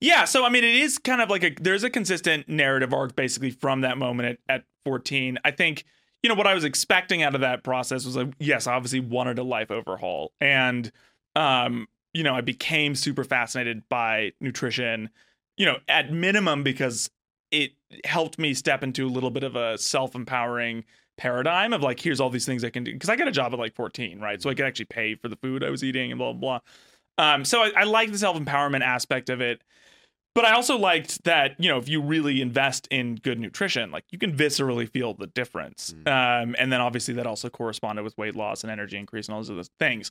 [0.00, 3.16] Yeah, so I mean, it is kind of like a there's a consistent narrative arc
[3.16, 5.38] basically from that moment at, at 14.
[5.44, 5.84] I think
[6.22, 9.00] you know what I was expecting out of that process was like, yes, I obviously
[9.00, 10.90] wanted a life overhaul, and
[11.36, 15.10] um, you know, I became super fascinated by nutrition.
[15.56, 17.10] You know, at minimum because
[17.50, 17.72] it
[18.04, 20.84] helped me step into a little bit of a self empowering
[21.16, 23.52] paradigm of like, here's all these things I can do because I got a job
[23.52, 24.42] at like 14, right?
[24.42, 26.60] So I could actually pay for the food I was eating and blah blah.
[27.16, 27.34] blah.
[27.34, 29.62] Um, so I, I like the self empowerment aspect of it.
[30.34, 34.04] But I also liked that, you know, if you really invest in good nutrition, like
[34.10, 35.94] you can viscerally feel the difference.
[36.10, 39.40] Um, and then obviously that also corresponded with weight loss and energy increase and all
[39.40, 40.10] those other things.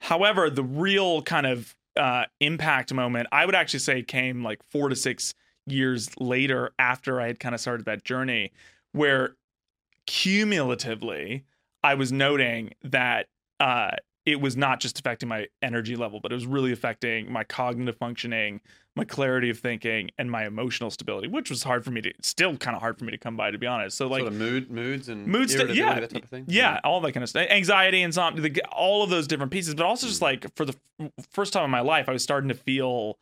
[0.00, 4.88] However, the real kind of uh, impact moment, I would actually say came like four
[4.88, 5.34] to six
[5.66, 8.52] years later after I had kind of started that journey,
[8.92, 9.36] where
[10.06, 11.44] cumulatively
[11.82, 13.26] I was noting that
[13.60, 13.92] uh,
[14.26, 17.96] it was not just affecting my energy level, but it was really affecting my cognitive
[17.96, 18.60] functioning,
[18.96, 22.56] my clarity of thinking, and my emotional stability, which was hard for me to, still
[22.56, 23.96] kind of hard for me to come by, to be honest.
[23.96, 26.44] So like, of mood, moods and mood sta- yeah, that type of thing.
[26.48, 29.74] yeah, all that kind of stuff, anxiety, insomnia, the, all of those different pieces.
[29.74, 30.22] But also just Mm.
[30.22, 33.18] like for the f- first time in my life, I was starting to feel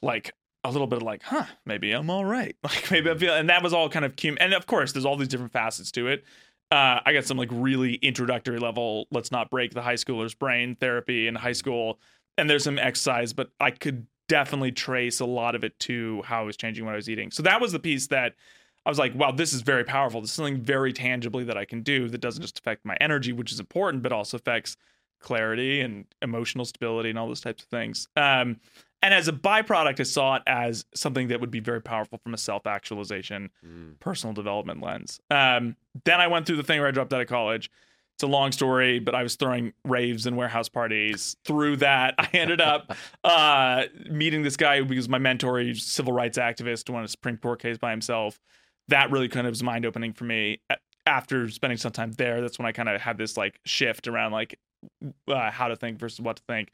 [0.00, 0.32] like
[0.64, 2.56] a little bit of like, huh, maybe I'm all right.
[2.64, 3.10] Like maybe.
[3.10, 4.38] I feel, and that was all kind of cum.
[4.40, 6.24] And of course, there's all these different facets to it.
[6.70, 10.74] Uh, I got some like really introductory level, let's not break the high schooler's brain
[10.76, 11.98] therapy in high school.
[12.38, 16.40] And there's some exercise, but I could definitely trace a lot of it to how
[16.40, 17.30] I was changing what I was eating.
[17.30, 18.32] So that was the piece that
[18.86, 20.22] I was like, wow, this is very powerful.
[20.22, 23.34] This is something very tangibly that I can do that doesn't just affect my energy,
[23.34, 24.78] which is important, but also affects
[25.20, 28.08] clarity and emotional stability and all those types of things.
[28.16, 28.58] Um,
[29.02, 32.32] and as a byproduct, I saw it as something that would be very powerful from
[32.32, 33.50] a self actualization,
[34.00, 35.20] personal development lens.
[35.30, 37.70] Um, then I went through the thing where I dropped out of college.
[38.22, 41.34] It's a long story, but I was throwing raves and warehouse parties.
[41.44, 45.58] Through that, I ended up uh, meeting this guy who was my mentor.
[45.58, 48.38] He's a civil rights activist, won a Supreme Court case by himself.
[48.86, 50.60] That really kind of was mind opening for me.
[51.04, 54.30] After spending some time there, that's when I kind of had this like shift around
[54.30, 54.56] like
[55.26, 56.70] uh, how to think versus what to think.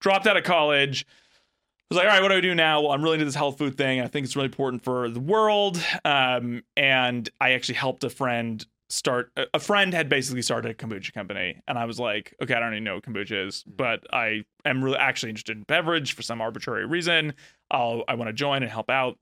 [0.00, 1.06] Dropped out of college.
[1.08, 2.82] I Was like, all right, what do I do now?
[2.82, 4.02] Well, I'm really into this health food thing.
[4.02, 5.82] I think it's really important for the world.
[6.04, 9.32] Um, and I actually helped a friend start.
[9.54, 12.72] A friend had basically started a kombucha company, and I was like, okay, I don't
[12.72, 13.76] even know what kombucha is, mm.
[13.76, 17.34] but I am really actually interested in beverage for some arbitrary reason.
[17.70, 19.16] I'll I want to join and help out.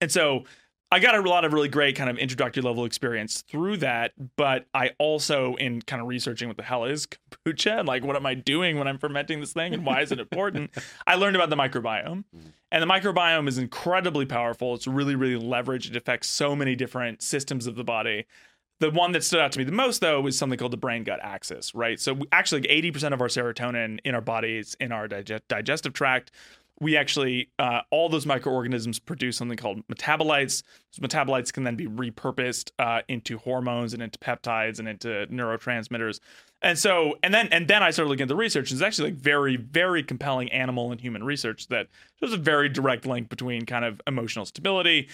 [0.00, 0.44] And so
[0.92, 4.66] I got a lot of really great kind of introductory level experience through that, but
[4.72, 7.06] I also in kind of researching what the hell is
[7.46, 10.12] kombucha and like what am I doing when I'm fermenting this thing and why is
[10.12, 10.70] it important?
[11.06, 12.24] I learned about the microbiome.
[12.34, 12.52] Mm.
[12.70, 14.74] And the microbiome is incredibly powerful.
[14.74, 15.90] It's really really leveraged.
[15.90, 18.26] It affects so many different systems of the body.
[18.78, 21.02] The one that stood out to me the most, though, was something called the brain
[21.02, 21.98] gut axis, right?
[21.98, 26.30] So, actually, 80% of our serotonin in our bodies, in our dige- digestive tract,
[26.78, 30.62] we actually, uh, all those microorganisms produce something called metabolites.
[30.94, 36.20] Those metabolites can then be repurposed uh, into hormones and into peptides and into neurotransmitters.
[36.60, 38.72] And so, and then, and then I started looking at the research.
[38.72, 41.86] It's actually like very, very compelling animal and human research that
[42.20, 45.08] there's a very direct link between kind of emotional stability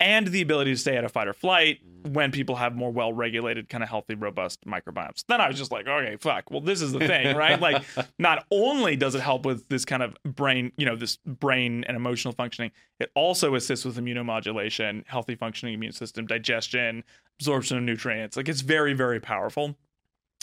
[0.00, 3.68] and the ability to stay out of fight or flight when people have more well-regulated,
[3.68, 5.24] kind of healthy, robust microbiomes.
[5.26, 6.50] Then I was just like, okay, fuck.
[6.50, 7.60] Well, this is the thing, right?
[7.60, 7.82] like,
[8.18, 11.96] not only does it help with this kind of brain, you know, this brain and
[11.96, 17.02] emotional functioning, it also assists with immunomodulation, healthy functioning immune system, digestion,
[17.40, 18.36] absorption of nutrients.
[18.36, 19.76] Like, it's very, very powerful.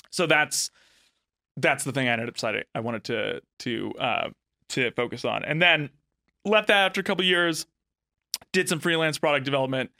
[0.10, 0.70] So that's
[1.58, 4.30] that's the thing I ended up deciding I wanted to to uh,
[4.70, 5.90] to focus on, and then
[6.46, 7.66] left that after a couple years
[8.54, 9.92] did some freelance product development,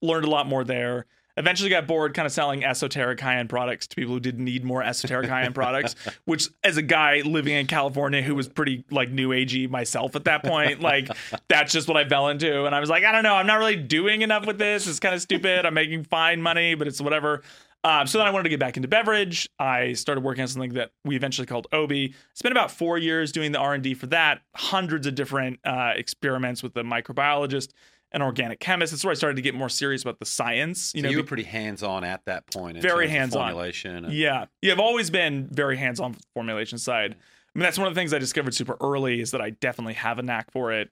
[0.00, 1.06] learned a lot more there.
[1.38, 4.64] Eventually got bored kind of selling esoteric high end products to people who didn't need
[4.64, 5.96] more esoteric high end products,
[6.26, 10.24] which as a guy living in California who was pretty like new agey myself at
[10.24, 11.08] that point, like
[11.48, 12.66] that's just what I fell into.
[12.66, 14.86] And I was like, I don't know, I'm not really doing enough with this.
[14.86, 15.64] It's kind of stupid.
[15.64, 17.42] I'm making fine money, but it's whatever.
[17.84, 19.48] Um, so then I wanted to get back into beverage.
[19.58, 22.14] I started working on something that we eventually called Obi.
[22.34, 24.42] Spent about four years doing the R and D for that.
[24.54, 27.72] Hundreds of different uh, experiments with the microbiologist
[28.12, 28.92] and organic chemist.
[28.92, 30.92] That's where I started to get more serious about the science.
[30.94, 32.80] You So know, you were be- pretty hands-on at that point.
[32.80, 33.40] Very hands-on.
[33.48, 34.04] formulation.
[34.04, 34.72] and- yeah, yeah.
[34.72, 37.16] I've always been very hands-on formulation side.
[37.54, 39.92] I mean, that's one of the things I discovered super early is that I definitely
[39.94, 40.90] have a knack for it.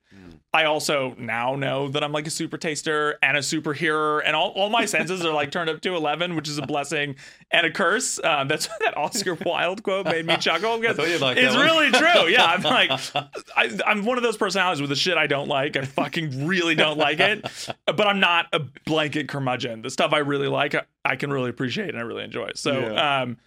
[0.53, 4.37] I also now know that I'm like a super taster and a super hearer, and
[4.37, 7.17] all, all my senses are like turned up to 11, which is a blessing
[7.51, 8.23] and a curse.
[8.23, 12.29] Um, that's that Oscar Wilde quote made me chuckle because like it's really true.
[12.29, 12.91] Yeah, I'm like,
[13.57, 15.77] I, I'm one of those personalities with the shit I don't like.
[15.77, 17.47] I fucking really don't like it,
[17.87, 19.81] but I'm not a blanket curmudgeon.
[19.81, 22.51] The stuff I really like, I, I can really appreciate and I really enjoy.
[22.55, 23.39] So, um,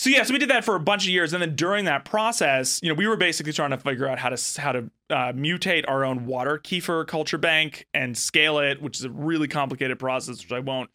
[0.00, 2.06] so yeah, so we did that for a bunch of years, and then during that
[2.06, 5.32] process, you know, we were basically trying to figure out how to how to uh,
[5.34, 9.98] mutate our own water kefir culture bank and scale it, which is a really complicated
[9.98, 10.88] process, which I won't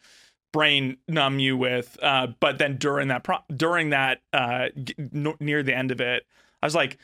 [0.52, 1.96] brain numb you with.
[2.02, 6.00] Uh, but then during that pro- during that uh, g- n- near the end of
[6.00, 6.26] it,
[6.60, 6.98] I was like,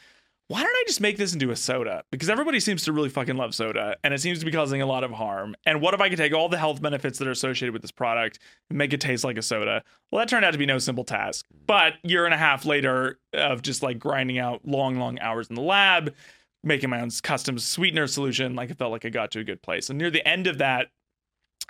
[0.53, 2.05] why don't I just make this into a soda?
[2.11, 4.87] Because everybody seems to really fucking love soda, and it seems to be causing a
[4.87, 5.55] lot of harm.
[5.65, 7.91] And what if I could take all the health benefits that are associated with this
[7.91, 8.39] product
[8.69, 9.83] and make it taste like a soda?
[10.11, 11.47] Well, that turned out to be no simple task.
[11.67, 15.55] But year and a half later of just like grinding out long, long hours in
[15.55, 16.15] the lab,
[16.63, 19.63] making my own custom sweetener solution, like it felt like I got to a good
[19.63, 19.89] place.
[19.89, 20.89] And near the end of that,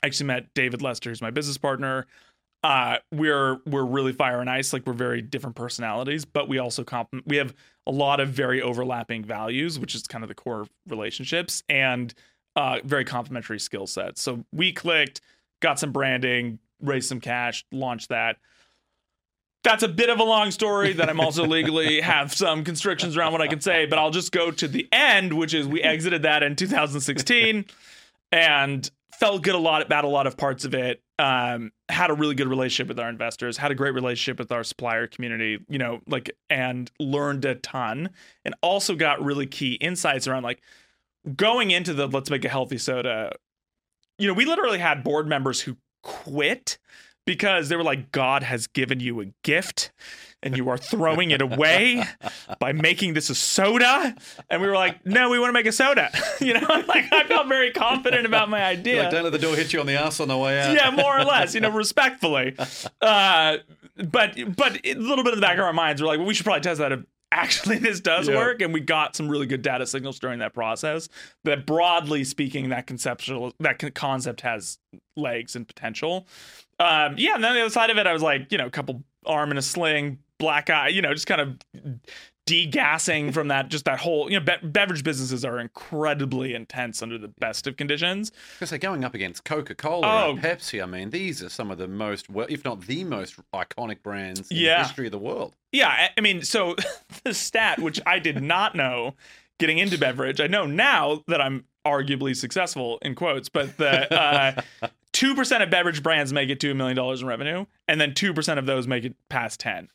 [0.02, 2.08] I actually met David Lester, who's my business partner.
[2.64, 4.72] Uh, we're we're really fire and ice.
[4.72, 6.84] Like we're very different personalities, but we also
[7.26, 7.54] we have
[7.86, 12.14] a lot of very overlapping values, which is kind of the core of relationships, and
[12.54, 14.22] uh, very complementary skill sets.
[14.22, 15.20] So we clicked,
[15.60, 18.36] got some branding, raised some cash, launched that.
[19.64, 23.32] That's a bit of a long story that I'm also legally have some constrictions around
[23.32, 26.22] what I can say, but I'll just go to the end, which is we exited
[26.22, 27.64] that in 2016
[28.32, 28.90] and
[29.22, 31.00] felt good a lot about a lot of parts of it.
[31.16, 34.64] Um, had a really good relationship with our investors, had a great relationship with our
[34.64, 38.10] supplier community, you know, like, and learned a ton,
[38.44, 40.60] and also got really key insights around like
[41.36, 43.30] going into the let's make a healthy soda.
[44.18, 46.78] You know, we literally had board members who quit
[47.26, 49.90] because they were like, God has given you a gift
[50.44, 52.02] and you are throwing it away
[52.58, 54.16] by making this a soda.
[54.50, 56.10] And we were like, no, we want to make a soda.
[56.40, 59.02] you know, like I felt very confident about my idea.
[59.04, 60.74] Like, don't let the door hit you on the ass on the way out.
[60.74, 62.56] yeah, more or less, you know, respectfully.
[63.00, 63.58] Uh,
[63.96, 66.34] but but a little bit in the back of our minds, we're like, well, we
[66.34, 68.34] should probably test that if actually this does Yeah.
[68.36, 68.60] work.
[68.62, 71.08] And we got some really good data signals during that process.
[71.44, 74.78] That broadly speaking, that conceptual that concept has
[75.16, 76.26] legs and potential.
[76.78, 78.70] Um, yeah, and then the other side of it, I was like, you know, a
[78.70, 81.58] couple arm in a sling, black eye, you know, just kind of
[82.46, 87.16] degassing from that, just that whole, you know, be- beverage businesses are incredibly intense under
[87.16, 88.32] the best of conditions.
[88.54, 90.30] Because they're going up against Coca Cola Oh.
[90.30, 90.82] and Pepsi.
[90.82, 94.50] I mean, these are some of the most, well, if not the most iconic brands
[94.50, 94.78] in Yeah.
[94.82, 95.54] the history of the world.
[95.70, 96.74] Yeah, I- I mean, so
[97.24, 99.14] the stat, which I did not know
[99.60, 104.60] getting into beverage, I know now that I'm arguably successful in quotes, but the uh,
[105.12, 108.58] 2% of beverage brands make it to a million dollars in revenue, and then 2%
[108.58, 109.88] of those make it past 10.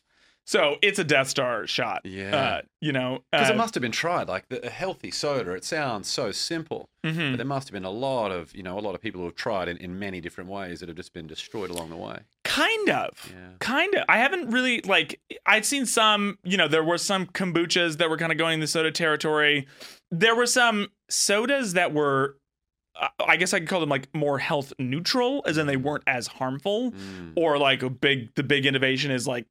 [0.48, 2.00] So it's a Death Star shot.
[2.06, 2.34] Yeah.
[2.34, 4.28] Uh, you know, Because uh, it must have been tried.
[4.28, 7.32] Like the, a healthy soda, it sounds so simple, mhm.
[7.32, 9.26] but there must have been a lot of, you know, a lot of people who
[9.26, 12.20] have tried in, in many different ways that have just been destroyed along the way.
[12.44, 13.30] Kind of.
[13.30, 13.48] Yeah.
[13.58, 14.06] Kind of.
[14.08, 18.16] I haven't really like I'd seen some, you know, there were some kombuchas that were
[18.16, 19.66] kind of going in the soda territory.
[20.10, 22.38] There were some sodas that were
[23.26, 26.26] I guess I could call them like more health neutral as in they weren't as
[26.26, 27.32] harmful Mm.
[27.36, 29.46] or like a big the big innovation is like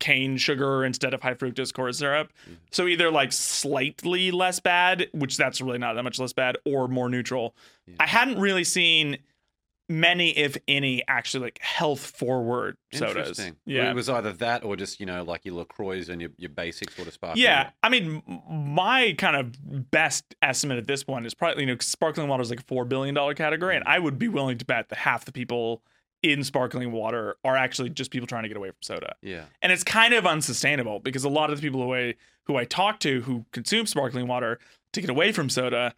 [0.00, 2.32] cane sugar instead of high fructose corn syrup.
[2.72, 6.88] So either like slightly less bad, which that's really not that much less bad, or
[6.88, 7.54] more neutral.
[7.98, 9.18] I hadn't really seen
[9.88, 13.40] many, if any, actually like health forward sodas.
[13.64, 13.90] Yeah.
[13.90, 16.90] It was either that or just, you know, like your LaCroix and your, your basic
[16.90, 17.42] sort of sparkling.
[17.42, 21.76] yeah, I mean, my kind of best estimate at this point is probably you know
[21.80, 23.94] sparkling water is like a four billion dollar category, and mm-hmm.
[23.94, 25.82] I would be willing to bet that half the people
[26.22, 29.14] in sparkling water are actually just people trying to get away from soda.
[29.22, 29.44] Yeah.
[29.62, 32.64] and it's kind of unsustainable because a lot of the people who I who I
[32.64, 34.58] talk to who consume sparkling water
[34.92, 35.94] to get away from soda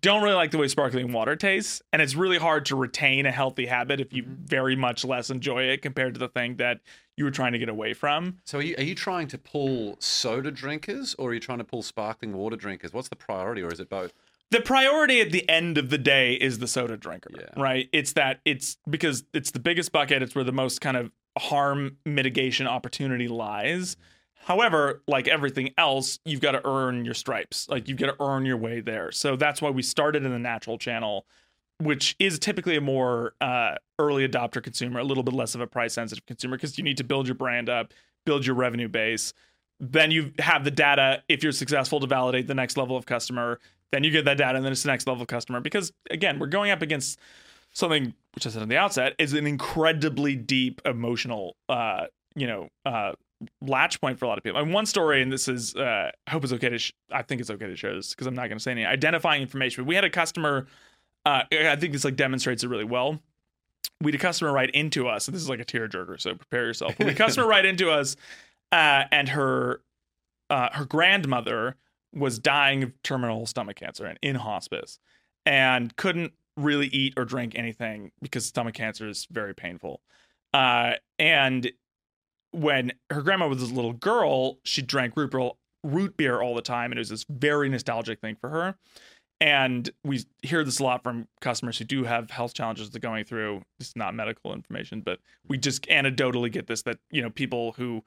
[0.00, 3.32] don't really like the way sparkling water tastes, and it's really hard to retain a
[3.32, 4.44] healthy habit if you mm-hmm.
[4.44, 6.80] very much less enjoy it compared to the thing that
[7.16, 8.38] you were trying to get away from.
[8.44, 11.64] So are you, are you trying to pull soda drinkers or are you trying to
[11.64, 12.92] pull sparkling water drinkers?
[12.92, 14.12] What's the priority or is it both?
[14.50, 17.60] the priority at the end of the day is the soda drinker, Yeah.
[17.60, 17.88] right?
[17.92, 20.22] It's that it's because it's the biggest bucket.
[20.22, 23.96] It's where the most kind of harm mitigation opportunity lies.
[23.96, 24.02] Mm-hmm.
[24.44, 27.66] However, like everything else, you've got to earn your stripes.
[27.68, 29.10] Like you've got to earn your way there.
[29.10, 31.24] So that's why we started in the natural channel,
[31.80, 35.66] which is typically a more uh, early adopter consumer, a little bit less of a
[35.66, 37.94] price sensitive consumer, because you need to build your brand up,
[38.26, 39.32] build your revenue base.
[39.80, 43.60] Then you have the data if you're successful to validate the next level of customer.
[43.92, 45.60] Then you get that data, and then it's the next level of customer.
[45.60, 47.18] Because again, we're going up against
[47.72, 52.68] something which I said on the outset is an incredibly deep emotional, uh, you know,
[52.84, 53.12] uh,
[53.60, 54.60] latch point for a lot of people.
[54.60, 57.40] And one story, and this is, uh, I hope it's okay to, sh- I think
[57.40, 59.86] it's okay to share this because I'm not going to say any identifying information.
[59.86, 60.66] We had a customer,
[61.24, 63.20] uh, I think this like demonstrates it really well.
[64.00, 66.66] We had a customer write into us, and this is like a tearjerker, so prepare
[66.66, 66.94] yourself.
[66.98, 68.16] But customer write into us,
[68.72, 69.80] uh, and her,
[70.50, 71.76] uh, her grandmother
[72.12, 74.98] was dying of terminal stomach cancer and in hospice,
[75.46, 80.00] and couldn't really eat or drink anything because stomach cancer is very painful.
[80.52, 81.72] Uh, and
[82.54, 85.50] when her grandma was a little girl, she drank root beer,
[85.82, 88.76] root beer all the time, and it was this very nostalgic thing for her.
[89.40, 93.24] And we hear this a lot from customers who do have health challenges they're going
[93.24, 93.62] through.
[93.80, 98.02] It's not medical information, but we just anecdotally get this that you know people who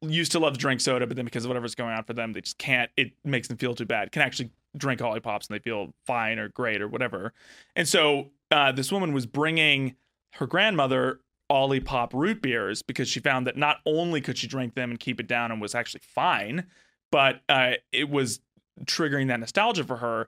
[0.00, 2.32] used to love to drink soda, but then because of whatever's going on for them,
[2.32, 2.90] they just can't.
[2.96, 4.10] It makes them feel too bad.
[4.10, 7.32] Can actually drink Olipops and they feel fine or great or whatever.
[7.76, 9.94] And so uh, this woman was bringing
[10.34, 11.20] her grandmother
[11.54, 15.20] Olipop root beers because she found that not only could she drink them and keep
[15.20, 16.66] it down and was actually fine,
[17.12, 18.40] but uh, it was
[18.84, 20.26] triggering that nostalgia for her.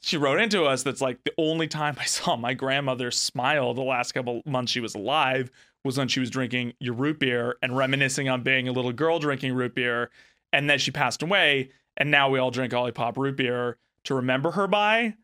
[0.00, 3.82] She wrote into us that's like the only time I saw my grandmother smile the
[3.82, 5.50] last couple months she was alive
[5.84, 9.18] was when she was drinking your root beer and reminiscing on being a little girl
[9.18, 10.10] drinking root beer.
[10.52, 11.70] And then she passed away.
[11.96, 15.14] And now we all drink Olipop root beer to remember her by.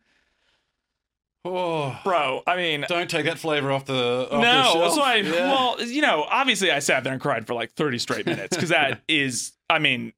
[1.47, 5.31] Oh, Bro, I mean, don't take that flavor off the off no, so I, Yeah.
[5.53, 8.71] well, you know, obviously I sat there and cried for like 30 straight minutes because
[8.71, 10.13] that is, I mean,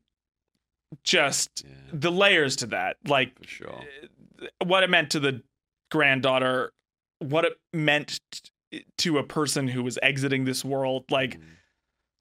[1.05, 1.75] just Yeah.
[1.93, 2.97] the layers to that.
[3.07, 3.81] Like sure.
[4.64, 5.43] what it meant to the
[5.91, 6.72] granddaughter,
[7.20, 8.20] what it meant
[8.70, 11.05] t- to a person who was exiting this world.
[11.11, 11.43] Like, Mm.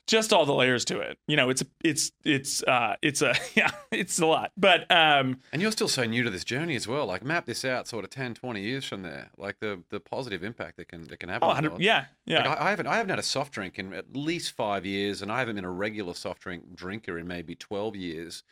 [0.07, 1.19] Just all the layers to it.
[1.27, 4.51] You know, it's it's it's uh it's a yeah, it's a lot.
[4.57, 7.05] But um And you're still so new to this journey as well.
[7.05, 9.29] Like map this out sort of 10, 20 years from there.
[9.37, 12.47] Like the the positive impact that can that can have oh, yeah, yeah.
[12.49, 15.21] Like I, I haven't I haven't had a soft drink in at least five years,
[15.21, 18.43] and I haven't been a regular soft drink drinker in maybe twelve years.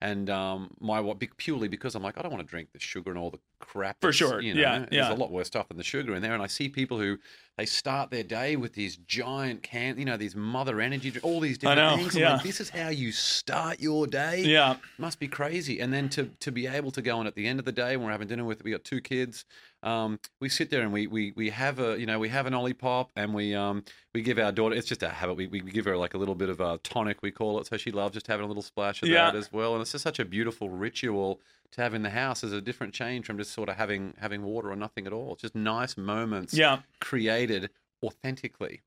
[0.00, 1.00] And um, my
[1.36, 3.96] purely because I'm like I don't want to drink the sugar and all the crap.
[4.00, 6.34] For sure, you know, yeah, There's a lot worse stuff than the sugar in there,
[6.34, 7.16] and I see people who
[7.56, 11.56] they start their day with these giant can, you know, these Monster Energy, all these
[11.56, 12.16] different know, things.
[12.16, 12.32] I'm yeah.
[12.34, 14.76] like, this is how you start your day yeah.
[14.98, 15.80] must be crazy.
[15.80, 17.96] And then to to be able to go and at the end of the day
[17.96, 19.44] when we're having dinner with we got two kids,
[19.84, 22.52] um, we sit there and we we we have a you know we have an
[22.54, 25.84] Olipop and we um we give our daughter it's just a habit we, we give
[25.84, 28.26] her like a little bit of a tonic we call it so she loves just
[28.26, 29.30] having a little splash of Yeah.
[29.30, 31.40] that as well and it's just such a beautiful ritual
[31.72, 34.42] to have in the house as a different change from just sort of having having
[34.42, 35.32] water or nothing at all.
[35.32, 36.78] It's just nice moments Yeah.
[37.00, 37.68] created
[38.02, 38.80] authentically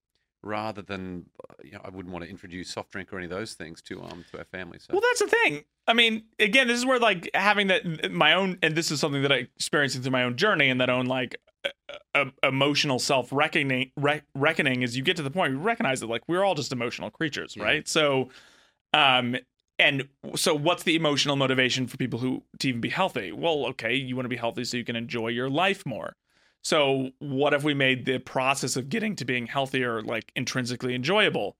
[0.43, 3.31] rather than uh, you know I wouldn't want to introduce soft drink or any of
[3.31, 4.79] those things to um to our family.
[4.79, 5.63] So Well, that's the thing.
[5.87, 9.21] I mean, again, this is where like having that my own, and this is something
[9.21, 11.37] that I experienced through my own journey and that own like
[12.13, 15.99] uh, emotional self reckoning re- reckoning is you get to the point where you recognize
[16.01, 17.63] that like we're all just emotional creatures, Yeah.
[17.63, 17.87] right?
[17.87, 18.29] So,
[18.93, 19.37] um,
[19.79, 23.31] and so what's the emotional motivation for people who to even be healthy?
[23.31, 26.15] Well, okay, you want to be healthy so you can enjoy your life more.
[26.63, 31.55] So, what if we made the process of getting to being healthier like intrinsically enjoyable?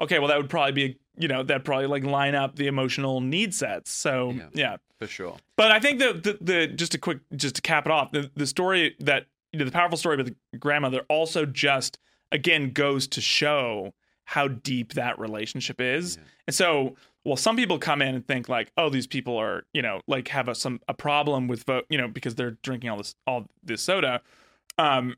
[0.00, 3.20] Okay, well that would probably be you know that probably like line up the emotional
[3.20, 3.90] need sets.
[3.90, 4.48] So Yeah.
[4.52, 5.36] yeah, for sure.
[5.56, 8.30] but I think the, the the just a quick just to cap it off the
[8.34, 11.98] the story that you know the powerful story about the grandmother also just
[12.30, 13.92] again goes to show
[14.24, 16.16] how deep that relationship is.
[16.16, 16.22] Yeah.
[16.48, 19.82] And so well some people come in and think like oh these people are you
[19.82, 22.98] know like have a some a problem with vote you know because they're drinking all
[22.98, 24.20] this all this soda.
[24.78, 25.16] Um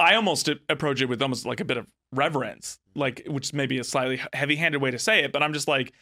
[0.00, 3.78] I almost approach it with almost like a bit of reverence, like which may be
[3.78, 5.92] a slightly heavy-handed way to say it, but I'm just like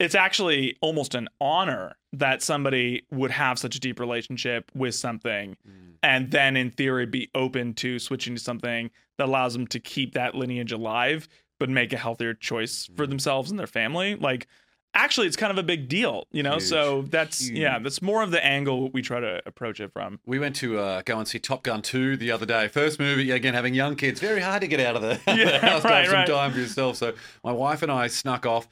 [0.00, 5.56] it's actually almost an honor that somebody would have such a deep relationship with something
[5.68, 5.94] Mm.
[6.02, 10.14] and then in theory be open to switching to something that allows them to keep
[10.14, 11.28] that lineage alive
[11.58, 14.46] but make a healthier choice for themselves and their family like
[14.94, 17.10] actually it's kind of a big deal you know so Huge.
[17.10, 20.54] that's yeah that's more of the angle we try to approach it from We went
[20.56, 22.68] to uh, go and see Top Gun 2 the other day.
[22.68, 25.58] First movie, again, having young kids, very hard to get out of the, Yeah, the
[25.58, 26.96] house to right, have some time for yourself.
[26.96, 28.68] So my wife and I snuck off.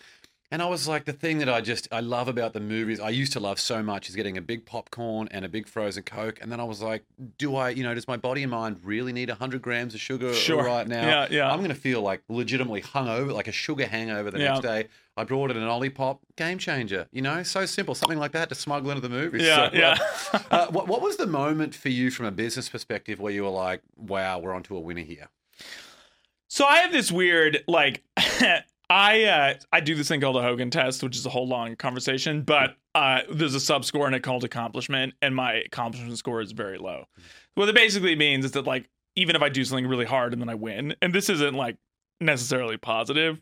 [0.53, 3.09] And I was like, the thing that I just I love about the movies, I
[3.09, 6.39] used to love so much, is getting a big popcorn and a big frozen coke.
[6.43, 7.05] And then I was like,
[7.39, 10.33] do I, you know, does my body and mind really need 100 grams of sugar
[10.49, 10.63] Sure.
[10.63, 11.07] right now?
[11.07, 11.51] Yeah, yeah.
[11.51, 14.49] I'm going to feel like legitimately hungover, like a sugar hangover the Yeah.
[14.53, 14.89] next day.
[15.17, 17.07] I brought in an Olipop, game changer.
[17.13, 19.43] You know, so simple, something like that to smuggle into the movies.
[19.43, 19.97] yeah So, yeah
[20.33, 23.43] uh, uh, what, what was the moment for you from a business perspective where you
[23.45, 25.29] were like, wow, we're onto a winner here?
[26.49, 28.03] So I have this weird like
[28.91, 31.77] I uh I do this thing called a Hogan test, which is a whole long
[31.77, 36.41] conversation, but uh there's a sub score in it called accomplishment, and my accomplishment score
[36.41, 37.05] is very low.
[37.55, 40.41] What it basically means is that like even if I do something really hard and
[40.41, 41.77] then I win, and this isn't like
[42.21, 43.41] necessarily positive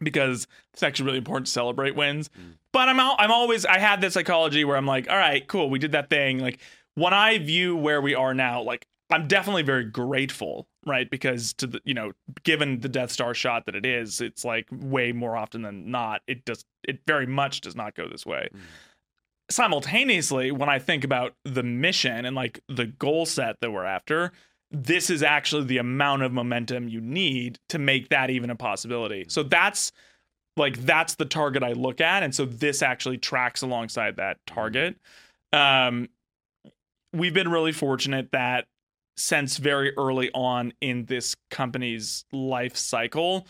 [0.00, 2.30] because it's actually really important to celebrate wins.
[2.72, 5.70] But I'm al- I'm always I had this psychology where I'm like, all right, cool,
[5.70, 6.38] we did that thing.
[6.38, 6.60] Like
[6.94, 11.08] when I view where we are now, like I'm definitely very grateful, right?
[11.10, 12.12] Because to the you know,
[12.42, 16.22] given the Death Star shot that it is, it's like way more often than not,
[16.26, 18.48] it does it very much does not go this way.
[18.54, 18.60] Mm.
[19.50, 24.32] Simultaneously, when I think about the mission and like the goal set that we're after,
[24.70, 29.26] this is actually the amount of momentum you need to make that even a possibility.
[29.28, 29.50] So mm.
[29.50, 29.92] that's
[30.56, 34.54] like that's the target I look at, and so this actually tracks alongside that mm.
[34.54, 34.96] target.
[35.52, 36.08] Um,
[37.12, 38.66] we've been really fortunate that
[39.16, 43.46] since very early on in this company's life cycle,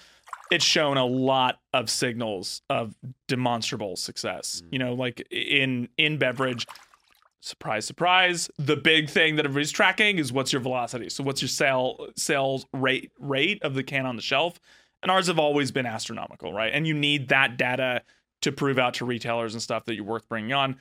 [0.51, 2.95] it's shown a lot of signals of
[3.29, 4.63] demonstrable success.
[4.65, 4.73] Mm.
[4.73, 6.67] You know, like in in beverage,
[7.41, 11.09] surprise, surprise, the big thing that everybody's tracking is what's your velocity.
[11.09, 14.61] So what's your sale sales rate rate of the can on the shelf?
[15.03, 16.73] And ours have always been astronomical, right?
[16.73, 18.03] And you need that data
[18.41, 20.77] to prove out to retailers and stuff that you're worth bringing on.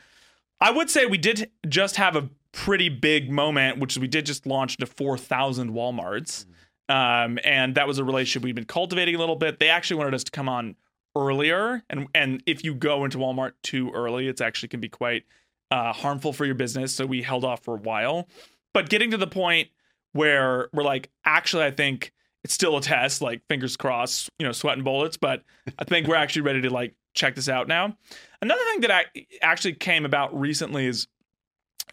[0.62, 4.46] I would say we did just have a pretty big moment, which we did just
[4.46, 6.46] launch to 4,000 Walmarts.
[6.88, 9.60] Um, and that was a relationship we've been cultivating a little bit.
[9.60, 10.76] They actually wanted us to come on
[11.16, 11.84] earlier.
[11.90, 15.24] And, and if you go into Walmart too early, it's actually can be quite
[15.72, 16.94] uh, harmful for your business.
[16.94, 18.28] So we held off for a while.
[18.74, 19.70] But getting to the point
[20.12, 22.12] where we're like, actually, I think
[22.44, 25.18] it's still a test, like fingers crossed, you know, sweating bullets.
[25.18, 25.44] But
[25.80, 27.98] I think we're actually ready to like check this out now.
[28.42, 29.06] Another thing that I
[29.42, 31.08] actually came about recently is,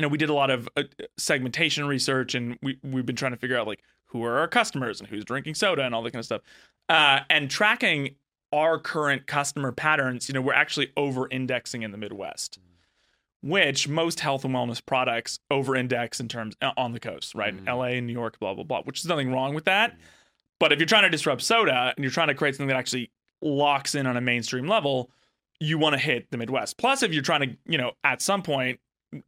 [0.01, 0.85] you know, we did a lot of uh,
[1.19, 4.99] segmentation research, and we we've been trying to figure out like who are our customers
[4.99, 6.41] and who's drinking soda and all that kind of stuff.
[6.89, 8.15] uh, and tracking
[8.51, 10.27] our current customer patterns.
[10.27, 12.59] You know, we're actually over-indexing in the Midwest,
[13.43, 17.55] which most health and wellness products over-index in terms uh, on the coast, right?
[17.67, 17.99] L.A.
[17.99, 18.81] and New York, blah blah blah.
[18.85, 19.99] Which is nothing wrong with that.
[20.59, 23.11] But if you're trying to disrupt soda and you're trying to create something that actually
[23.43, 25.11] locks in on a mainstream level,
[25.61, 26.79] you want to hit the Midwest.
[26.79, 28.81] Plus, if you're trying to, you know, at some point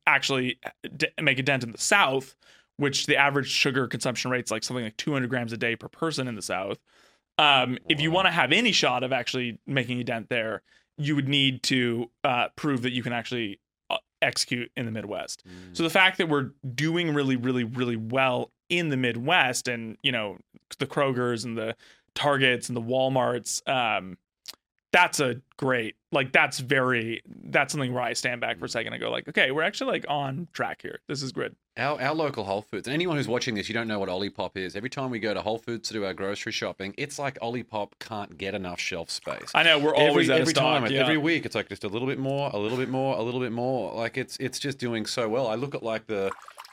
[0.06, 0.58] actually
[0.96, 2.36] d- make a dent in the South,
[2.76, 6.28] which the average sugar consumption rate's like something like 200 grams a day per person
[6.28, 6.78] in the South.
[7.38, 10.62] Um, if you want to have any shot of actually making a dent there,
[10.98, 13.58] you would need to uh, prove that you can actually
[13.90, 15.42] uh, execute in the Midwest.
[15.72, 20.12] So the fact that we're doing really, really, really well in the Midwest, and you
[20.12, 20.38] know
[20.78, 21.74] the Krogers and the
[22.14, 24.18] Targets and the WalMarts, um,
[24.92, 28.92] that's a great like that's very that's something where I stand back for a second
[28.92, 31.00] and go like, okay, we're actually like on track here.
[31.08, 31.56] This is good.
[31.78, 34.58] Our, our local Whole Foods, and anyone who's watching this, you don't know what Olipop
[34.58, 34.76] is.
[34.76, 37.92] Every time we go to Whole Foods to do our grocery shopping, it's like Olipop
[37.98, 39.50] can't get enough shelf space.
[39.54, 41.00] I know we're always every, every time, yeah.
[41.00, 43.40] every week, it's like just a little bit more, a little bit more, a little
[43.40, 43.94] bit more.
[43.94, 45.46] Like it's it's just doing so well.
[45.46, 46.30] I look at like the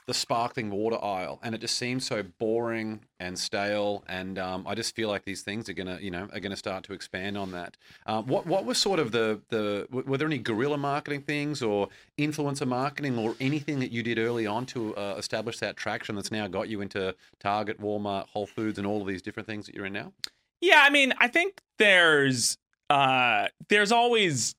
[0.10, 4.03] the sparkling water aisle, and it just seems so boring and stale.
[4.07, 6.84] And um, I just feel like these things are gonna, you know, are gonna start
[6.86, 7.78] to expand on that.
[8.07, 11.89] Um, what what was sort of the the were there any guerrilla marketing things or
[12.18, 16.32] influencer marketing or anything that you did early on to uh, establish that traction that's
[16.32, 19.76] now got you into Target, Walmart, Whole Foods, and all of these different things that
[19.76, 20.12] you're in now?
[20.60, 22.57] Yeah, I mean, I think there's
[22.89, 24.55] uh there's always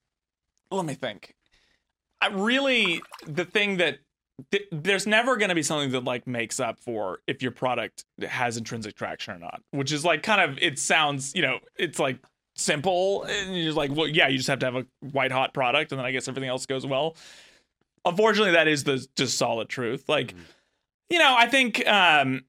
[0.70, 1.34] let me think.
[2.20, 3.98] I really the thing that
[4.51, 8.05] th- there's never going to be something that like makes up for if your product
[8.22, 11.99] has intrinsic traction or not, which is like kind of it sounds, you know, it's
[11.99, 12.18] like
[12.57, 15.55] simple and you're just like, well, yeah, you just have to have a white hot
[15.55, 17.16] product and then I guess everything else goes well.
[18.05, 20.09] Unfortunately, that is the just solid truth.
[20.09, 20.34] Like,
[21.09, 22.45] you know, I think um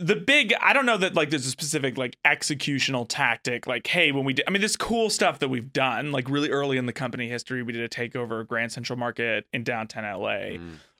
[0.00, 4.12] the big i don't know that like there's a specific like executional tactic like hey
[4.12, 6.86] when we did i mean this cool stuff that we've done like really early in
[6.86, 10.50] the company history we did a takeover of grand central market in downtown la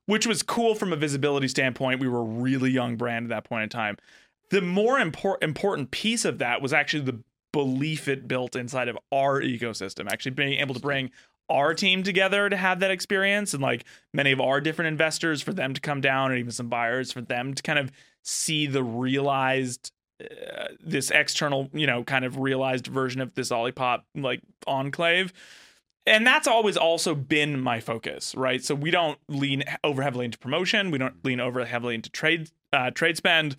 [0.08, 2.00] which was cool from a visibility standpoint.
[2.00, 3.98] We were a really young brand at that point in time.
[4.48, 7.20] The more impor- important piece of that was actually the
[7.52, 11.10] belief it built inside of our ecosystem actually being able to bring
[11.50, 13.84] our team together to have that experience and like
[14.14, 17.20] many of our different investors for them to come down and even some buyers for
[17.20, 17.90] them to kind of
[18.22, 19.92] see the realized
[20.22, 25.32] uh, this external you know kind of realized version of this olipop like enclave
[26.08, 28.64] and that's always also been my focus right?
[28.64, 30.90] So we don't lean over heavily into promotion.
[30.90, 33.56] We don't lean over heavily into trade uh, trade spend.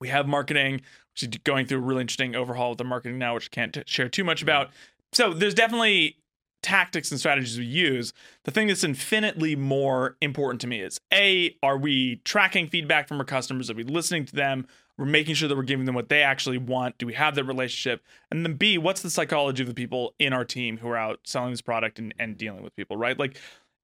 [0.00, 0.82] We have marketing
[1.14, 3.74] which is going through a really interesting overhaul with the marketing now which I can't
[3.74, 4.70] t- share too much about.
[5.12, 6.16] So there's definitely
[6.62, 8.12] tactics and strategies we use.
[8.44, 13.18] The thing that's infinitely more important to me is a are we tracking feedback from
[13.18, 13.70] our customers?
[13.70, 14.66] Are we listening to them
[15.02, 17.42] we're making sure that we're giving them what they actually want do we have that
[17.42, 20.96] relationship and then b what's the psychology of the people in our team who are
[20.96, 23.36] out selling this product and, and dealing with people right like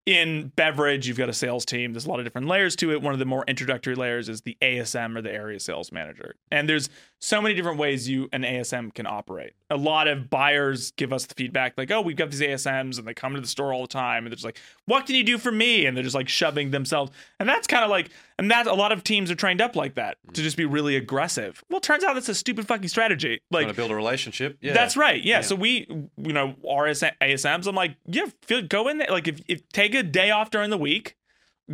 [0.07, 1.93] in beverage, you've got a sales team.
[1.93, 3.03] There's a lot of different layers to it.
[3.03, 6.35] One of the more introductory layers is the ASM or the area sales manager.
[6.51, 6.89] And there's
[7.21, 9.55] so many different ways you an ASM can operate.
[9.71, 13.07] A lot of buyers give us the feedback like, "Oh, we've got these ASMs and
[13.07, 15.25] they come to the store all the time and they're just like, "What can you
[15.25, 17.11] do for me?" and they're just like shoving themselves.
[17.41, 19.97] And that's kind of like and that a lot of teams are trained up like
[19.97, 20.43] that to mm-hmm.
[20.45, 21.63] just be really aggressive.
[21.69, 23.41] Well, turns out that's a stupid fucking strategy.
[23.51, 24.59] Like Trying to build a relationship.
[24.61, 25.23] Yeah, that's right.
[25.23, 25.41] Yeah.
[25.41, 29.09] So we, you know, our ASMs, I'm like, yeah, feel, go in there.
[29.11, 31.17] Like, if, if take a day off during the week,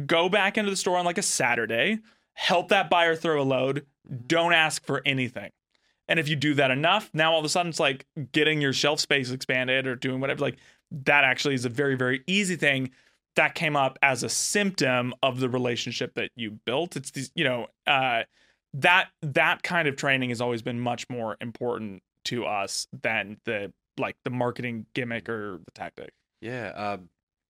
[0.06, 1.98] go back into the store on like a Saturday,
[2.34, 3.86] help that buyer throw a load.
[4.26, 5.50] Don't ask for anything.
[6.08, 8.72] And if you do that enough, now all of a sudden it's like getting your
[8.72, 10.40] shelf space expanded or doing whatever.
[10.40, 10.58] Like
[10.90, 12.90] that actually is a very, very easy thing
[13.36, 16.96] that came up as a symptom of the relationship that you built.
[16.96, 18.24] It's these, you know, uh,
[18.74, 23.72] that that kind of training has always been much more important to us than the
[23.96, 26.12] like the marketing gimmick or the tactic.
[26.40, 26.72] Yeah.
[26.74, 26.98] Uh,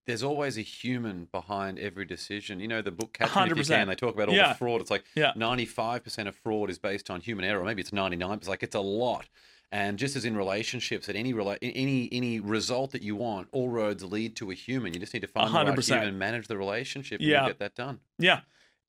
[0.07, 2.61] there's always a human behind every decision.
[2.61, 4.49] You know, the book Catch Me If You Can, they talk about all Yeah.
[4.49, 4.81] the fraud.
[4.81, 5.33] It's like Yeah.
[5.35, 7.65] 95% of fraud is based on human error.
[7.65, 8.39] Maybe it's 99.
[8.39, 9.27] It's like it's a lot.
[9.73, 13.69] And just as in relationships, at any rela- any any result that you want, all
[13.71, 14.93] roads lead to a human.
[14.95, 16.01] You just need to find the right 100%.
[16.03, 17.47] human, manage the relationship, and Yeah.
[17.47, 18.01] get that done.
[18.19, 18.41] Yeah.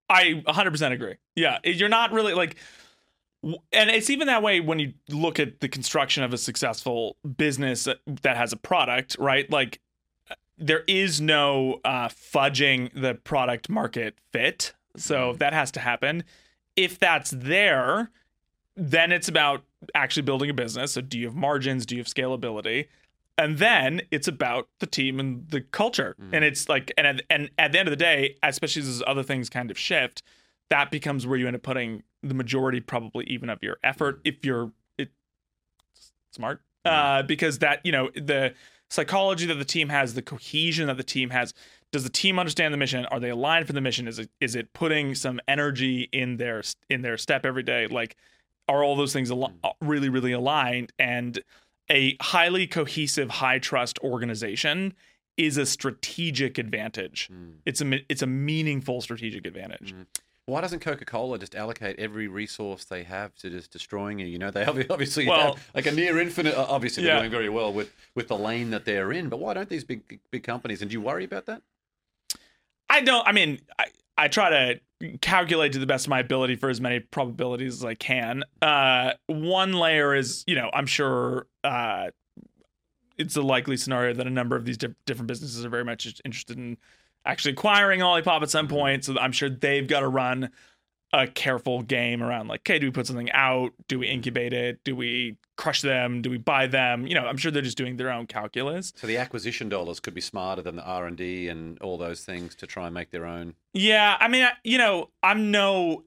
[0.09, 1.15] I 100% agree.
[1.35, 1.57] Yeah.
[1.63, 2.57] You're not really like,
[3.43, 7.85] and it's even that way when you look at the construction of a successful business
[7.85, 9.49] that that has a product, right?
[9.49, 9.79] Like,
[10.57, 14.73] there is no uh, fudging the product market fit.
[14.97, 16.23] So that has to happen.
[16.75, 18.11] If that's there,
[18.75, 20.93] then it's about actually building a business.
[20.93, 21.85] So, do you have margins?
[21.85, 22.87] Do you have scalability?
[23.37, 26.15] And then it's about the team and the culture.
[26.31, 29.23] And it's like, and at, and at the end of the day, especially as other
[29.23, 30.23] things kind of shift,
[30.69, 34.21] that becomes where you end up putting the majority, probably even of your effort.
[34.23, 35.09] If you're, it,
[36.31, 38.53] smart uh, because that you know the
[38.89, 41.53] psychology that the team has, the cohesion that the team has.
[41.91, 43.05] Does the team understand the mission?
[43.05, 44.07] Are they aligned for the mission?
[44.07, 47.87] Is it is it putting some energy in their in their step every day?
[47.87, 48.15] Like,
[48.67, 49.87] are all those things al- mm-hmm.
[49.87, 50.91] really really aligned?
[50.99, 51.41] And
[51.89, 54.93] a highly cohesive, high trust organization
[55.37, 57.29] is a strategic advantage.
[57.31, 57.55] Mm.
[57.65, 59.93] It's a it's a meaningful strategic advantage.
[59.93, 60.03] Mm-hmm.
[60.47, 64.27] Why doesn't Coca Cola just allocate every resource they have to just destroying you?
[64.27, 66.55] You know, they obviously Well- have like a near infinite.
[66.55, 69.29] Obviously, they're doing very well with with the lane that they're in.
[69.29, 70.81] But why don't these big big companies?
[70.81, 71.61] And do you worry about that?
[72.89, 73.27] I don't.
[73.27, 73.85] I mean, I,
[74.17, 74.79] I try to
[75.21, 78.43] calculate to the best of my ability for as many probabilities as I can.
[78.61, 82.11] Uh, one layer is, you know, I'm sure uh,
[83.17, 86.05] it's a likely scenario that a number of these diff- different businesses are very much
[86.23, 86.77] interested in
[87.25, 89.05] actually acquiring Olipop at some point.
[89.05, 90.51] So I'm sure they've got to run
[91.13, 93.71] a careful game around like, okay, do we put something out?
[93.87, 94.79] Do we incubate it?
[94.83, 96.21] Do we crush them?
[96.21, 97.07] Do we buy them?
[97.07, 98.91] You know, I'm sure they're just doing their own calculus.
[98.97, 102.25] So the acquisition dollars could be smarter than the R and D and all those
[102.25, 103.53] things to try and make their own.
[103.73, 106.03] Yeah, I mean, I- you know, I'm no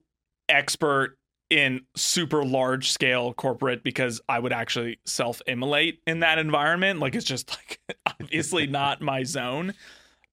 [0.49, 1.17] expert
[1.51, 7.01] in super large scale corporate because I would actually self immolate in that environment.
[7.01, 7.81] Like, it's just like
[8.21, 9.73] obviously not my zone.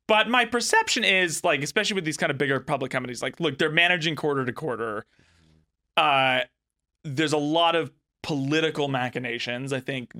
[0.07, 3.57] But my perception is like, especially with these kind of bigger public companies, like, look,
[3.57, 5.05] they're managing quarter to quarter.
[5.97, 6.41] Uh,
[7.03, 7.91] there's a lot of
[8.21, 10.11] political machinations, I think,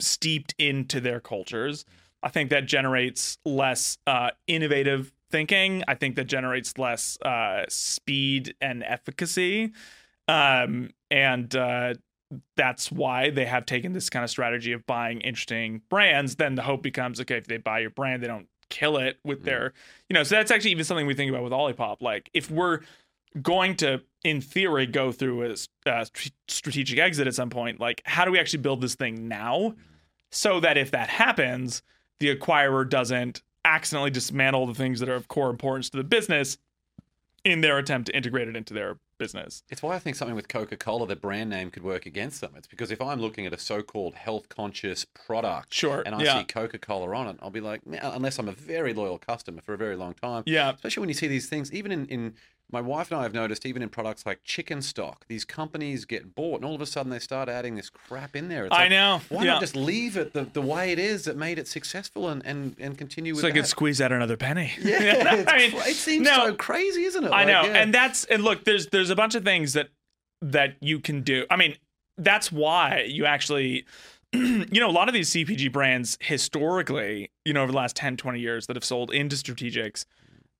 [0.00, 1.84] steeped into their cultures.
[2.22, 5.82] I think that generates less uh, innovative thinking.
[5.86, 9.72] I think that generates less uh, speed and efficacy.
[10.28, 11.94] Um, and uh,
[12.56, 16.36] that's why they have taken this kind of strategy of buying interesting brands.
[16.36, 19.44] Then the hope becomes okay, if they buy your brand, they don't kill it with
[19.44, 19.72] their,
[20.08, 22.02] you know, so that's actually even something we think about with Olipop.
[22.02, 22.80] Like, if we're
[23.40, 26.04] going to, in theory, go through a uh,
[26.48, 29.74] strategic exit at some point, like, how do we actually build this thing now
[30.30, 31.82] so that if that happens,
[32.18, 36.58] the acquirer doesn't accidentally dismantle the things that are of core importance to the business
[37.46, 39.62] in their attempt to integrate it into their business.
[39.70, 42.54] It's why I think something with Coca Cola, the brand name, could work against them.
[42.56, 46.38] It's because if I'm looking at a so-called health-conscious product, Sure, and I yeah.
[46.40, 49.74] see Coca Cola on it, I'll be like, unless I'm a very loyal customer for
[49.74, 50.42] a very long time.
[50.44, 50.72] Yeah.
[50.72, 52.34] Especially when you see these things, even in, in
[52.72, 56.34] my wife and I have noticed, even in products like chicken stock, these companies get
[56.34, 58.66] bought, and all of a sudden they start adding this crap in there.
[58.66, 59.52] It's I like, know, Why yeah.
[59.52, 62.74] not just leave it the, the way it is that made it successful and, and,
[62.80, 63.56] and continue with So I that?
[63.58, 64.72] could squeeze out another penny.
[64.80, 64.98] yeah,
[65.34, 67.28] it's I mean, it seems no, so crazy, isn't it?
[67.28, 67.78] I Like, know, yeah.
[67.82, 69.88] and that's and look, there's there's a bunch of things that
[70.42, 71.46] that you can do.
[71.48, 71.76] I mean,
[72.18, 73.84] that's why you actually
[74.32, 78.16] you know, a lot of these CPG brands historically, you know, over the last 10,
[78.16, 80.04] 20 years that have sold into strategics,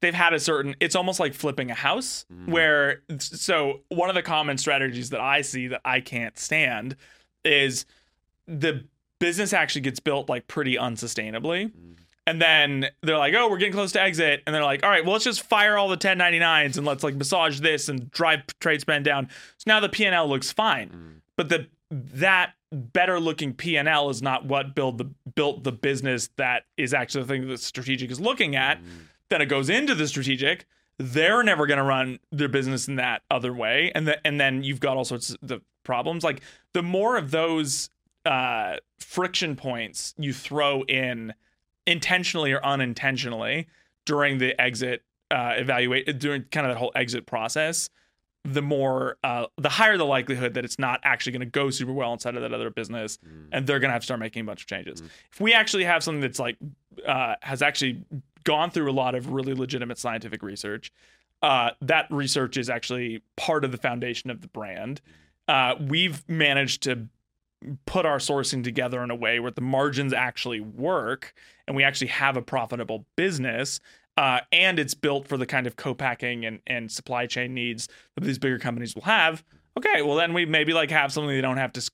[0.01, 2.53] they've had a certain it's almost like flipping a house mm-hmm.
[2.53, 6.97] where so one of the common strategies that I see that I can't stand
[7.45, 7.87] is
[8.47, 8.85] the
[9.19, 11.67] business actually gets built like pretty unsustainably.
[11.67, 11.93] Mm-hmm.
[12.29, 14.43] And then they're like, oh, we're getting close to exit.
[14.47, 17.15] And they're like, all right, well, let's just fire all the 1099s and let's like
[17.15, 19.29] massage this and drive trade spend down.
[19.59, 20.89] So now the P&L looks fine.
[20.89, 21.09] Mm-hmm.
[21.37, 25.05] But the that better looking P&L is not what build the
[25.37, 28.81] built the business that is actually the thing that strategic is looking at.
[29.29, 30.67] Then it goes into the strategic.
[30.99, 33.93] They're never going to run their business in that other way.
[33.95, 36.25] And the, and then you've got all sorts of the problems.
[36.25, 36.41] Like
[36.73, 37.91] the more of those
[38.25, 41.35] uh, friction points you throw in
[41.87, 43.69] intentionally or unintentionally
[44.05, 47.91] during the exit uh, evaluate during kind of that whole exit process,
[48.45, 51.93] the more uh, the higher the likelihood that it's not actually going to go super
[51.93, 53.19] well inside of that other business,
[53.53, 55.03] and they're going to have to start making a bunch of changes.
[55.33, 56.57] If we actually have something that's like
[57.07, 58.05] uh, has actually
[58.47, 60.91] gone through a lot of really legitimate scientific research,
[61.43, 65.03] uh, that research is actually part of the foundation of the brand.
[65.47, 67.09] Uh, we've managed to
[67.85, 71.35] put our sourcing together in a way where the margins actually work
[71.67, 73.81] and we actually have a profitable business
[74.17, 78.25] uh, and it's built for the kind of co-packing and, and supply chain needs that
[78.25, 79.43] these bigger companies will have.
[79.77, 81.91] Okay well then we maybe like have something they don't have to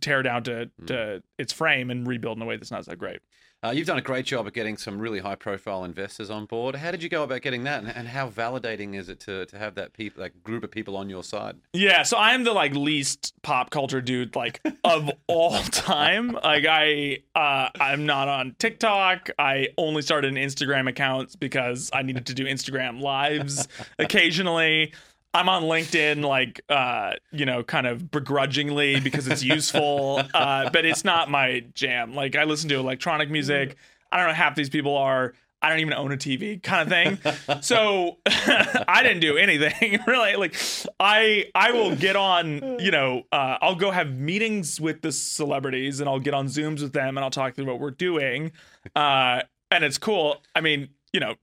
[0.00, 3.20] tear down to, to its frame and rebuild in a way that's not so great
[3.64, 6.74] Uh, you've done a great job at getting some really high profile investors on board.
[6.74, 9.56] How did you go about getting that, and, and how validating is it to, to
[9.56, 11.56] have that people, that group of people on your side?
[11.72, 16.32] Yeah, so I'm the like least pop culture dude like of all time.
[16.32, 19.30] Like I uh I'm not on TikTok.
[19.38, 24.92] I only started an Instagram account because I needed to do Instagram lives occasionally.
[25.34, 30.84] I'm on LinkedIn like uh you know kind of begrudgingly because it's useful uh but
[30.84, 32.14] it's not my jam.
[32.14, 33.76] Like I listen to electronic music.
[34.10, 36.88] I don't know half these people are I don't even own a TV kind of
[36.88, 37.62] thing.
[37.62, 40.34] so I didn't do anything really.
[40.34, 40.56] Like
[40.98, 46.00] I I will get on, you know, uh, I'll go have meetings with the celebrities
[46.00, 48.50] and I'll get on Zooms with them and I'll talk through what we're doing.
[48.96, 50.42] Uh, and it's cool.
[50.56, 51.36] I mean, you know,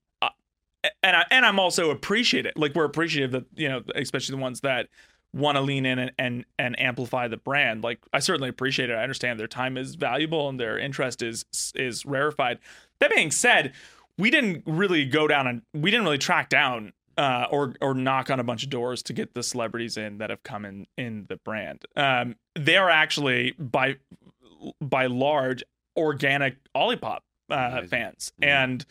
[1.04, 2.54] and I, and I'm also appreciative.
[2.56, 4.88] Like we're appreciative that you know, especially the ones that
[5.34, 7.84] want to lean in and, and and amplify the brand.
[7.84, 8.94] Like I certainly appreciate it.
[8.94, 12.60] I understand their time is valuable and their interest is is rarefied.
[13.00, 13.74] That being said,
[14.18, 18.30] we didn't really go down and we didn't really track down uh, or or knock
[18.30, 21.26] on a bunch of doors to get the celebrities in that have come in in
[21.28, 21.84] the brand.
[21.96, 23.98] Um, they are actually by
[24.82, 25.64] by large
[25.98, 27.20] organic Olipop
[27.50, 28.86] uh, fans, and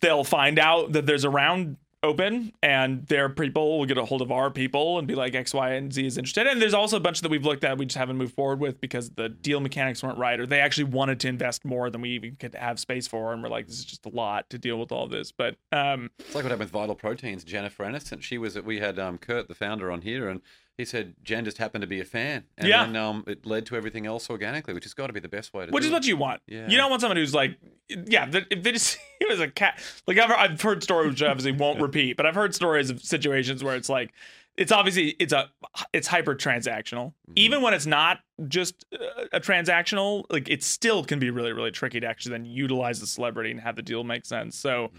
[0.00, 4.22] they'll find out that there's a round open and their people will get a hold
[4.22, 6.46] of our people and be like X, Y, and Z is interested.
[6.46, 8.80] And there's also a bunch that we've looked at we just haven't moved forward with
[8.80, 12.10] because the deal mechanics weren't right or they actually wanted to invest more than we
[12.10, 13.32] even could have space for.
[13.32, 15.30] And we're like, this is just a lot to deal with all this.
[15.30, 17.44] But um, It's like what happened with Vital Proteins.
[17.44, 20.40] Jennifer Aniston, she was we had um, Kurt, the founder, on here, and
[20.80, 22.84] he said Jen just happened to be a fan, and Yeah.
[22.84, 25.54] then um, it led to everything else organically, which has got to be the best
[25.54, 25.94] way to which do is it.
[25.94, 26.42] what you want.
[26.46, 26.68] Yeah.
[26.68, 27.56] You don't want someone who's like,
[27.88, 29.80] yeah, that- if they just he was a cat.
[30.06, 33.00] Like I've, I've heard stories which I obviously won't repeat, but I've heard stories of
[33.02, 34.12] situations where it's like,
[34.56, 35.48] it's obviously it's a
[35.92, 37.06] it's hyper transactional.
[37.08, 37.32] Mm-hmm.
[37.36, 38.18] Even when it's not
[38.48, 42.44] just uh, a transactional, like it still can be really really tricky to actually then
[42.44, 44.56] utilize the celebrity and have the deal make sense.
[44.56, 44.90] So.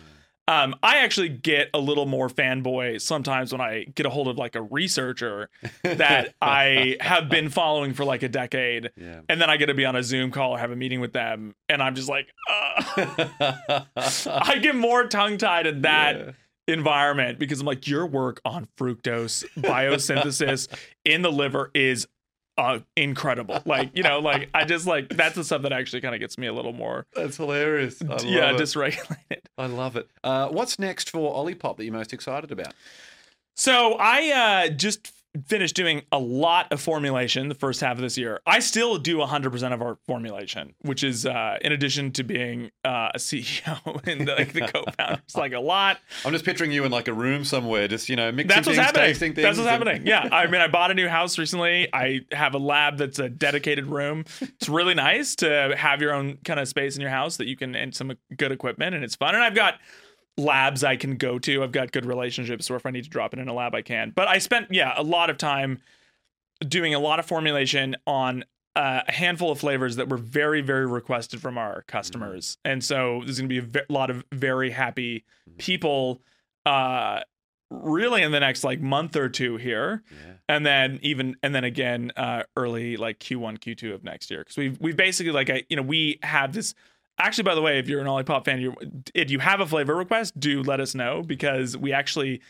[0.47, 4.37] Um, I actually get a little more fanboy sometimes when I get a hold of
[4.37, 5.49] like a researcher
[5.83, 9.21] that I have been following for like a decade, Yeah.
[9.29, 11.13] and then I get to be on a Zoom call or have a meeting with
[11.13, 12.81] them, and I'm just like, uh.
[13.95, 16.31] I get more tongue tied in that Yeah.
[16.73, 20.67] environment because I'm like, your work on fructose biosynthesis
[21.05, 22.07] in the liver is
[22.61, 23.61] uh, incredible.
[23.65, 26.37] Like, you know, like I just like that's the stuff that actually kind of gets
[26.37, 28.01] me a little more, That's hilarious.
[28.01, 28.57] I love yeah, it.
[28.57, 29.41] dysregulated.
[29.57, 30.09] I love it.
[30.23, 32.73] Uh, what's next for Olipop that you're most excited about?
[33.55, 35.11] So I uh, just
[35.47, 38.41] finished doing a lot of formulation the first half of this year.
[38.45, 43.11] I still do 100% of our formulation, which is uh, in addition to being uh,
[43.13, 45.21] a CEO and the, like the co-founder.
[45.23, 45.99] It's like a lot.
[46.25, 48.77] I'm just picturing you in like a room somewhere, just you know, mixing That's what's
[48.77, 49.15] things, happening.
[49.15, 49.35] things.
[49.35, 50.07] That's what's and- happening.
[50.07, 50.27] Yeah.
[50.31, 51.87] I mean, I bought a new house recently.
[51.93, 54.25] I have a lab that's a dedicated room.
[54.41, 57.55] It's really nice to have your own kind of space in your house that you
[57.55, 59.33] can and some good equipment and it's fun.
[59.35, 59.75] And I've got
[60.41, 61.63] labs I can go to.
[61.63, 63.81] I've got good relationships where if I need to drop it in a lab, I
[63.81, 64.11] can.
[64.15, 65.79] But I spent, yeah, a lot of time
[66.67, 68.43] doing a lot of formulation on
[68.75, 72.57] uh, a handful of flavors that were very, very requested from our customers.
[72.63, 75.25] And so there's going to be a lot of very happy
[75.57, 76.21] people
[76.65, 77.21] uh,
[77.69, 80.03] really in the next like month or two here.
[80.11, 80.33] Yeah.
[80.47, 84.57] And then even and then again uh, early like Q1, Q2 of next year because
[84.57, 86.73] we've we've basically like I you know we have this
[87.25, 88.75] actually by the way if you're an Olipop fan you
[89.13, 92.41] if you have a flavor request do let us know because we actually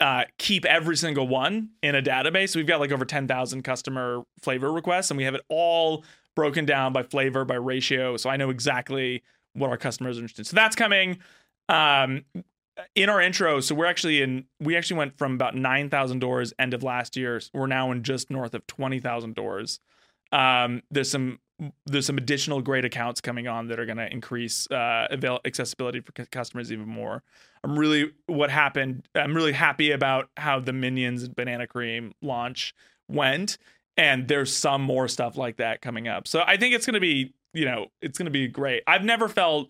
[0.00, 2.56] uh, keep every single one in a database.
[2.56, 6.04] We've got like over 10,000 customer flavor requests, and we have it all
[6.34, 8.16] broken down by flavor, by ratio.
[8.16, 9.22] So I know exactly
[9.54, 10.44] what our customers are interested in.
[10.46, 11.18] So that's coming.
[11.68, 12.24] Um,
[12.96, 16.74] in our intro, so we're actually in, we actually went from about 9,000 doors end
[16.74, 17.40] of last year.
[17.52, 19.78] We're now in just north of 20,000 doors.
[20.32, 21.38] Um, there's some
[21.86, 26.00] there's some additional great accounts coming on that are going to increase uh, avail- accessibility
[26.00, 27.22] for cu- customers even more.
[27.62, 29.06] I'm really what happened.
[29.14, 32.74] I'm really happy about how the Minions Banana Cream launch
[33.08, 33.58] went,
[33.96, 36.26] and there's some more stuff like that coming up.
[36.26, 38.82] So I think it's going to be, you know, it's going to be great.
[38.86, 39.68] I've never felt,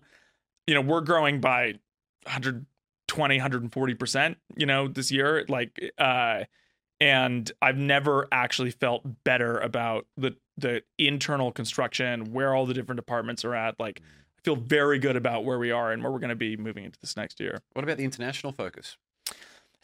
[0.67, 1.75] you know, we're growing by
[2.23, 6.45] 120, 140 percent, you know, this year, like, uh,
[7.05, 12.97] and I've never actually felt better about the the internal construction, where all the different
[12.97, 13.79] departments are at.
[13.79, 16.57] Like, I feel very good about where we are and where we're going to be
[16.57, 17.59] moving into this next year.
[17.73, 18.97] What about the international focus?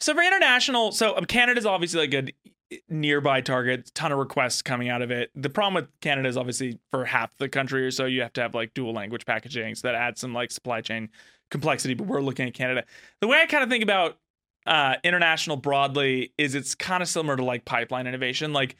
[0.00, 4.88] So for international, so um, Canada's obviously like a nearby target, ton of requests coming
[4.88, 5.30] out of it.
[5.36, 8.40] The problem with Canada is obviously for half the country or so, you have to
[8.40, 11.08] have like dual language packaging, so that adds some like supply chain
[11.52, 11.94] complexity.
[11.94, 12.82] But we're looking at Canada.
[13.20, 14.18] The way I kind of think about
[14.66, 18.52] uh, international broadly is it's kind of similar to like pipeline innovation.
[18.52, 18.76] Like,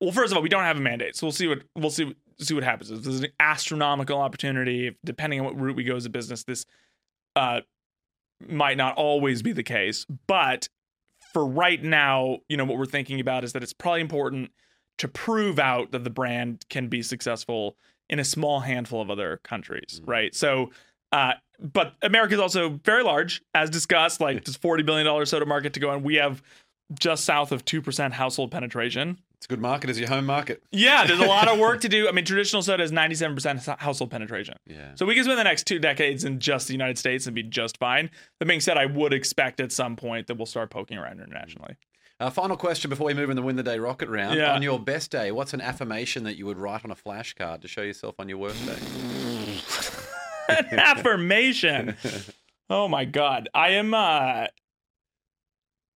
[0.00, 2.14] well, first of all, we don't have a mandate, so we'll see what we'll see
[2.40, 2.90] see what happens.
[2.90, 6.64] If there's an astronomical opportunity, depending on what route we go as a business, this
[7.36, 7.60] uh,
[8.46, 10.06] might not always be the case.
[10.26, 10.68] But
[11.32, 14.50] for right now, you know, what we're thinking about is that it's probably important
[14.98, 17.76] to prove out that the brand can be successful
[18.08, 20.34] in a small handful of other countries, right?
[20.34, 20.70] So,
[21.12, 24.20] uh, but America is also very large, as discussed.
[24.20, 26.42] Like, there's forty billion dollar soda market to go, and we have
[26.98, 29.18] just south of two percent household penetration.
[29.38, 30.64] It's a good market as your home market.
[30.72, 32.08] Yeah, there's a lot of work to do.
[32.08, 34.56] I mean, traditional soda is 97% household penetration.
[34.66, 34.96] Yeah.
[34.96, 37.44] So we can spend the next two decades in just the United States and be
[37.44, 38.10] just fine.
[38.40, 41.76] That being said, I would expect at some point that we'll start poking around internationally.
[42.18, 44.36] Uh, final question before we move in the win the day rocket round.
[44.36, 44.54] Yeah.
[44.54, 47.68] On your best day, what's an affirmation that you would write on a flashcard to
[47.68, 49.27] show yourself on your worst day?
[50.48, 51.96] An affirmation.
[52.70, 53.48] Oh my god.
[53.54, 54.46] I am uh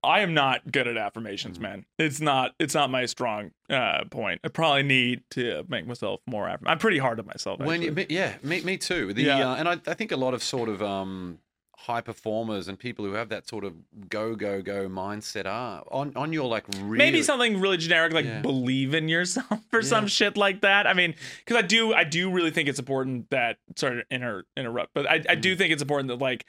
[0.03, 1.63] I am not good at affirmations, Mm-hmm.
[1.63, 1.87] man.
[1.99, 4.41] It's not it's not my strong uh point.
[4.45, 6.69] I probably need to make myself more affirm.
[6.69, 7.61] I'm pretty hard on myself.
[7.61, 8.07] When you, actually.
[8.15, 9.13] yeah, me, me too.
[9.13, 9.51] The, Yeah.
[9.53, 11.39] uh, and I, I think a lot of sort of um,
[11.87, 13.73] high performers and people who have that sort of
[14.09, 18.27] go go go mindset are on on your like really Maybe something really generic like
[18.27, 18.43] Yeah.
[18.43, 20.87] believe in yourself or some shit like that.
[20.87, 23.57] I mean, because I do, I do really think it's important that.
[23.77, 25.41] Sorry to inter, interrupt, but I, I Mm-hmm.
[25.41, 26.45] do think it's important that like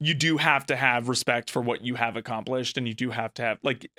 [0.00, 3.34] you do have to have respect for what you have accomplished, and you do have
[3.34, 3.90] to have like.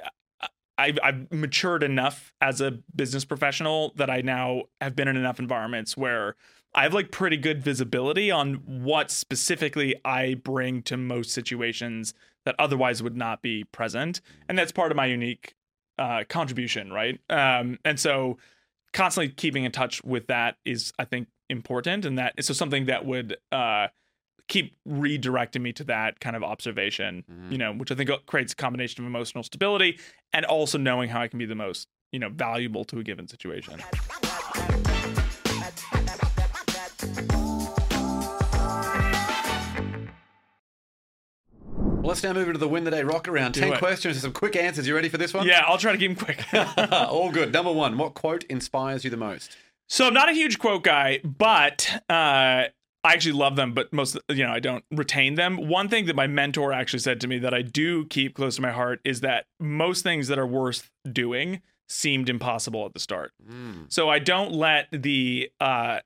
[0.78, 5.38] I've, I've matured enough as a business professional that I now have been in enough
[5.38, 6.38] environments where
[6.74, 12.14] I have like pretty good visibility on what specifically I bring to most situations
[12.46, 14.22] that otherwise would not be present.
[14.48, 15.56] And that's part of my unique
[15.98, 17.20] uh, contribution, right?
[17.30, 18.38] Um, and so
[18.94, 22.06] constantly keeping in touch with that is, I think, important.
[22.06, 23.88] And that is so something that would uh,
[24.48, 28.56] keep redirecting me to that kind of observation, you know, which I think creates a
[28.56, 30.00] combination of emotional stability
[30.34, 33.28] and also knowing how I can be the most, you know, valuable to a given
[33.28, 33.82] situation.
[42.10, 43.54] Let's now move into the win the day rocket round.
[43.54, 43.78] Ten it.
[43.78, 44.88] questions and some quick answers.
[44.88, 45.46] You ready for this one?
[45.46, 46.44] Yeah, I'll try to keep them quick.
[46.92, 47.54] All good.
[47.54, 49.56] Number one, what quote inspires you the most?
[49.88, 52.70] So I'm not a huge quote guy, but uh, I
[53.04, 53.76] actually love them.
[53.76, 55.68] But most, you know, I don't retain them.
[55.68, 58.64] One thing that my mentor actually said to me that I do keep close to
[58.64, 63.34] my heart is that most things that are worth doing seemed impossible at the start.
[63.90, 66.00] So I don't let the uh,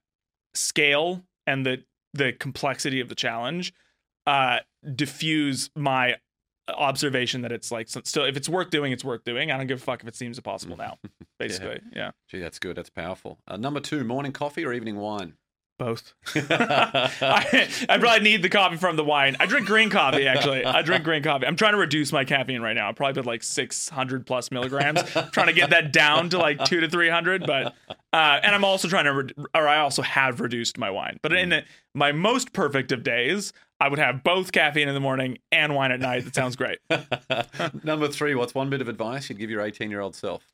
[0.54, 3.74] scale and the the complexity of the challenge
[4.28, 4.60] uh,
[4.96, 6.16] diffuse my
[6.70, 9.52] observation that it's like so- still if it's worth doing, it's worth doing.
[9.52, 10.98] I don't give a fuck if it seems impossible now.
[11.40, 12.12] Basically, yeah.
[12.30, 12.76] Gee, that's good.
[12.78, 13.40] That's powerful.
[13.48, 15.34] Uh, number two, morning coffee or evening wine?
[15.80, 16.14] Both.
[16.36, 19.36] I, I probably need the coffee from the wine.
[19.40, 20.64] I drink green coffee, actually.
[20.64, 21.48] I drink green coffee.
[21.48, 22.90] I'm trying to reduce my caffeine right now.
[22.90, 25.02] I probably put like 600 plus milligrams.
[25.16, 27.46] I'm trying to get that down to like two to 300.
[27.46, 31.18] But, uh, and I'm also trying to, re- or I also have reduced my wine.
[31.22, 31.64] But in the,
[31.96, 35.92] my most perfect of days, I would have both caffeine in the morning and wine
[35.92, 36.24] at night.
[36.24, 36.80] That sounds great.
[37.84, 40.48] number three, what's one bit of advice you'd give your 18 year old self?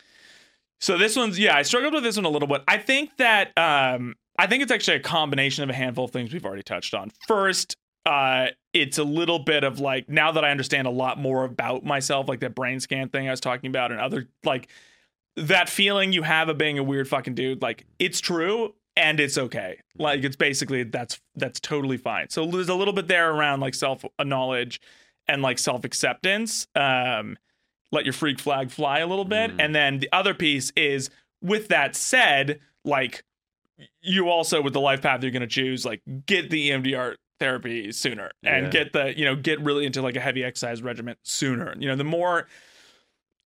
[0.80, 2.64] So this one's yeah, I struggled with this one a little bit.
[2.68, 6.34] I think that um I think it's actually a combination of a handful of things
[6.34, 7.12] we've already touched on.
[7.28, 7.76] First,
[8.06, 11.84] uh it's a little bit of like now that I understand a lot more about
[11.84, 14.70] myself, like that brain scan thing I was talking about and other like
[15.36, 19.38] that feeling you have of being a weird fucking dude, like it's true and it's
[19.38, 19.80] okay.
[19.98, 22.30] Like it's basically that's that's totally fine.
[22.30, 24.80] So there's a little bit there around like self knowledge
[25.28, 26.68] and like self acceptance.
[26.76, 27.38] Um
[27.92, 29.52] let your freak flag fly a little bit.
[29.60, 31.10] And then the other piece is
[31.42, 33.24] with that said, like
[34.02, 37.92] you also with the life path you're going to choose, like get the EMDR therapy
[37.92, 38.70] sooner and Yeah.
[38.70, 41.74] get the, you know, get really into like a heavy exercise regimen sooner.
[41.80, 42.48] You know, the more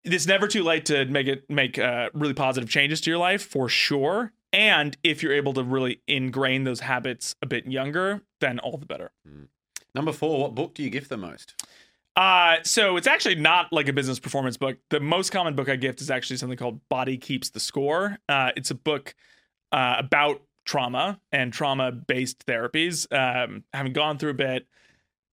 [0.04, 3.44] it's never too late to make it make uh, really positive changes to your life
[3.44, 4.32] for sure.
[4.52, 8.86] And if you're able to really ingrain those habits a bit younger, then all the
[8.86, 9.12] better.
[9.94, 11.54] Number four, what book do you gift the most?
[12.14, 14.76] Uh, so it's actually not like a business performance book.
[14.90, 18.18] The most common book I gift is actually something called Body Keeps the Score.
[18.28, 19.14] Uh, it's a book
[19.72, 23.06] uh, about trauma and trauma based therapies.
[23.12, 24.66] Um, having gone through a bit,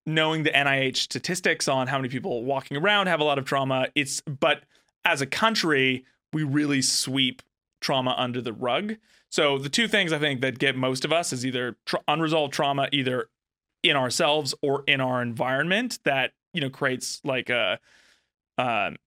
[0.06, 3.88] knowing the NIH statistics on how many people walking around have a lot of trauma,
[3.96, 4.64] it's but
[5.06, 7.42] as a country, we really sweep
[7.82, 8.96] trauma under the rug.
[9.30, 12.54] So the two things I think that get most of us is either tra- unresolved
[12.54, 13.30] trauma, either
[13.84, 17.80] in ourselves or in our environment that you know creates like a
[18.58, 18.98] um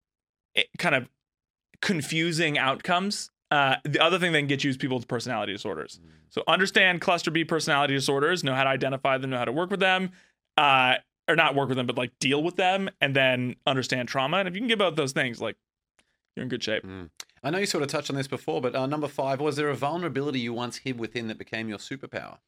[0.79, 1.09] kind of
[1.81, 6.01] confusing outcomes uh the other thing that can get you is people's personality disorders.
[6.31, 9.71] So understand cluster b personality disorders know how to identify them know how to work
[9.71, 10.11] with them
[10.57, 10.97] uh
[11.29, 14.49] or not work with them but like deal with them and then understand trauma and
[14.49, 15.57] if you can get both those things like
[16.37, 16.85] you're in good shape.
[17.43, 19.69] I know you sort of touched on this before, but uh, number five, was there
[19.69, 22.39] a vulnerability you once hid within that became your superpower?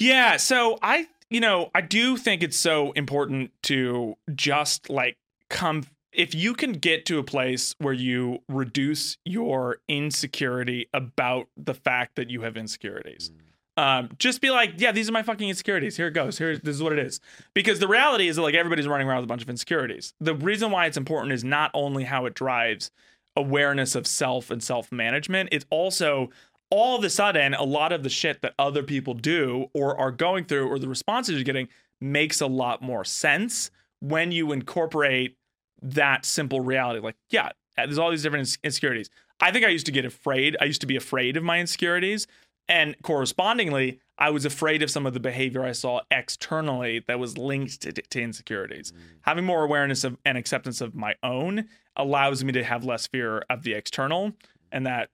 [0.00, 5.16] Yeah, so I you know, I do think it's so important to just like
[5.48, 11.74] come if you can get to a place where you reduce your insecurity about the
[11.74, 13.30] fact that you have insecurities.
[13.76, 15.96] Um, just be like, yeah, these are my fucking insecurities.
[15.96, 16.36] Here it goes.
[16.36, 17.20] Here, this is what it is.
[17.54, 20.12] Because the reality is that like everybody's running around with a bunch of insecurities.
[20.20, 22.90] The reason why it's important is not only how it drives
[23.36, 25.50] awareness of self and self management.
[25.52, 26.30] It's also
[26.70, 30.12] all of a sudden a lot of the shit that other people do or are
[30.12, 31.68] going through or the responses you're getting
[32.00, 35.36] makes a lot more sense when you incorporate
[35.82, 37.00] that simple reality.
[37.00, 39.10] Like, yeah, there's all these different insecurities.
[39.40, 40.56] I think I used to get afraid.
[40.60, 42.26] I used to be afraid of my insecurities.
[42.68, 47.36] And correspondingly, I was afraid of some of the behavior I saw externally that was
[47.36, 48.92] linked to, to insecurities.
[48.92, 48.96] Mm.
[49.22, 51.66] Having more awareness of and acceptance of my own
[51.96, 54.32] allows me to have less fear of the external,
[54.70, 55.08] and that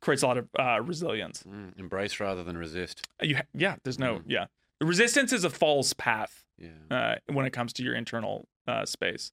[0.00, 1.42] creates a lot of uh, resilience.
[1.48, 3.06] Mm, embrace rather than resist.
[3.20, 4.46] You, ha- yeah, there's no, yeah.
[4.80, 6.68] Resistance is a false path Yeah.
[6.90, 9.30] uh, when it comes to your internal uh, space.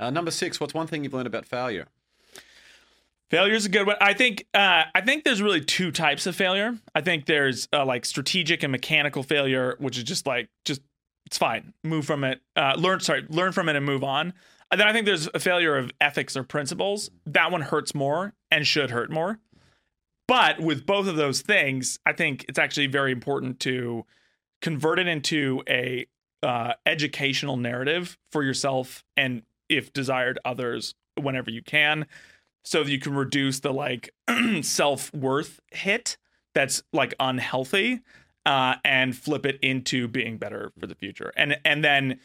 [0.00, 0.60] Uh, number six.
[0.60, 1.86] What's one thing you've learned about failure?
[3.30, 3.96] Failure is a good one.
[4.00, 4.46] I think.
[4.52, 6.76] Uh, I think there's really two types of failure.
[6.94, 10.82] I think there's uh, like strategic and mechanical failure, which is just like just
[11.24, 13.00] it's fine, move from it, uh, learn.
[13.00, 14.34] Sorry, learn from it and move on.
[14.70, 17.10] And then I think there's a failure of ethics or principles.
[17.24, 19.38] That one hurts more and should hurt more.
[20.28, 24.06] But with both of those things, I think it's actually very important to
[24.60, 26.06] convert it into a
[26.42, 32.06] uh, educational narrative for yourself and, if desired, others whenever you can,
[32.64, 34.10] so that you can reduce the like
[34.62, 36.16] self worth hit
[36.54, 38.00] that's like unhealthy,
[38.46, 41.32] uh, and flip it into being better for the future.
[41.36, 42.20] And and then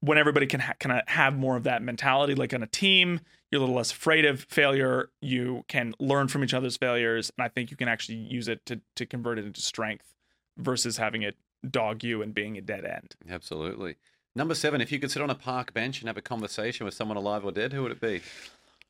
[0.00, 3.20] when everybody can ha- kind of have more of that mentality, like on a team,
[3.50, 5.10] you're a little less afraid of failure.
[5.20, 8.64] You can learn from each other's failures, and I think you can actually use it
[8.66, 10.14] to to convert it into strength
[10.56, 11.36] versus having it
[11.68, 13.16] dog you and being a dead end.
[13.28, 13.96] Absolutely.
[14.34, 14.80] Number seven.
[14.80, 17.44] If you could sit on a park bench and have a conversation with someone alive
[17.44, 18.20] or dead, who would it be?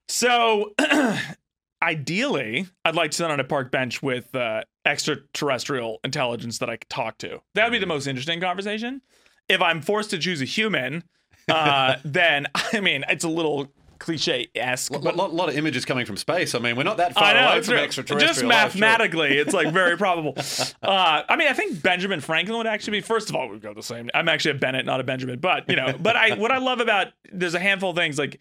[0.08, 0.74] So,
[1.82, 6.76] ideally, I'd like to sit on a park bench with uh, extraterrestrial intelligence that I
[6.76, 7.40] could talk to.
[7.54, 9.02] That would be the most interesting conversation.
[9.48, 11.04] If I'm forced to choose a human,
[11.48, 15.84] uh, then I mean, it's a little cliche esque, A but lot, lot of images
[15.84, 16.54] coming from space.
[16.54, 17.84] I mean, we're not that far know away from real.
[17.84, 18.28] extraterrestrial.
[18.28, 18.48] Just sure.
[18.48, 20.34] mathematically, it's like very probable.
[20.82, 23.00] Uh, I mean, I think Benjamin Franklin would actually be.
[23.00, 24.10] First of all, we'd go the same.
[24.14, 25.94] I'm actually a Bennett, not a Benjamin, but you know.
[25.98, 28.40] But I, what I love about there's a handful of things like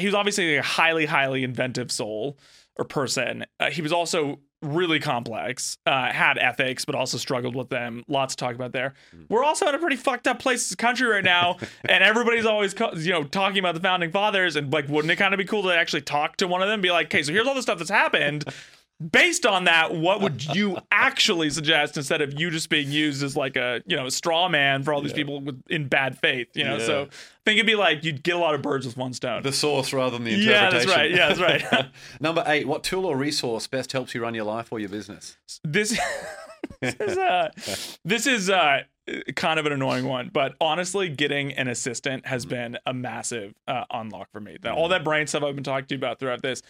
[0.00, 2.38] he was obviously a highly, highly inventive soul
[2.76, 3.44] or person.
[3.58, 8.04] Uh, he was also really complex, uh, had ethics, but also struggled with them.
[8.08, 8.94] Lots to talk about there.
[9.30, 11.56] We're also in a pretty fucked up place as a country right now,
[11.88, 14.56] and everybody's always, co- you know, talking about the founding fathers.
[14.56, 16.74] And like, wouldn't it kind of be cool to actually talk to one of them,
[16.74, 18.44] and be like, okay, so here's all the stuff that's happened.
[19.00, 23.34] Based on that, what would you actually suggest instead of you just being used as
[23.34, 26.48] like a you know a straw man for all these people with, in bad faith?
[26.54, 26.84] You know, Yeah.
[26.84, 27.06] so I
[27.46, 29.42] think it'd be like you'd get a lot of birds with one stone.
[29.42, 30.52] The source rather than the interpretation.
[30.52, 31.10] Yeah, that's right.
[31.10, 31.86] Yeah, that's right.
[32.20, 32.68] Number eight.
[32.68, 35.38] What tool or resource best helps you run your life or your business?
[35.64, 35.98] this
[36.82, 37.48] this is uh
[38.04, 38.82] this is uh
[39.34, 43.84] kind of an annoying one but honestly getting an assistant has been a massive uh,
[43.90, 46.42] unlock for me that, all that brain stuff i've been talking to you about throughout
[46.42, 46.62] this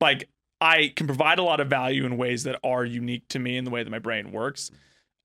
[0.00, 0.28] like
[0.60, 3.64] i can provide a lot of value in ways that are unique to me in
[3.64, 4.70] the way that my brain works.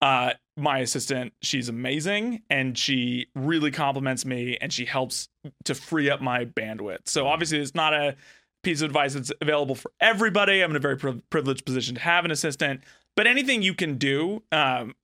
[0.02, 5.30] Uh my assistant she's amazing and she really compliments me and she helps
[5.66, 7.08] to free up my bandwidth.
[7.08, 8.16] So obviously it's not a
[8.64, 10.62] piece of advice that's available for everybody.
[10.62, 12.82] I'm in a very pri- privileged position to have an assistant.
[13.16, 14.96] But anything you can do um,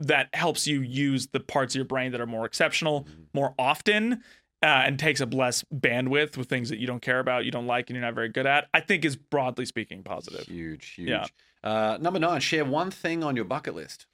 [0.00, 4.22] that helps you use the parts of your brain that are more exceptional more often
[4.62, 7.66] uh, and takes up less bandwidth with things that you don't care about, you don't
[7.66, 10.46] like, and you're not very good at, I think is broadly speaking positive.
[10.46, 11.08] Huge, huge.
[11.08, 11.26] Yeah.
[11.64, 12.40] Uh, number nine.
[12.40, 14.06] Share one thing on your bucket list.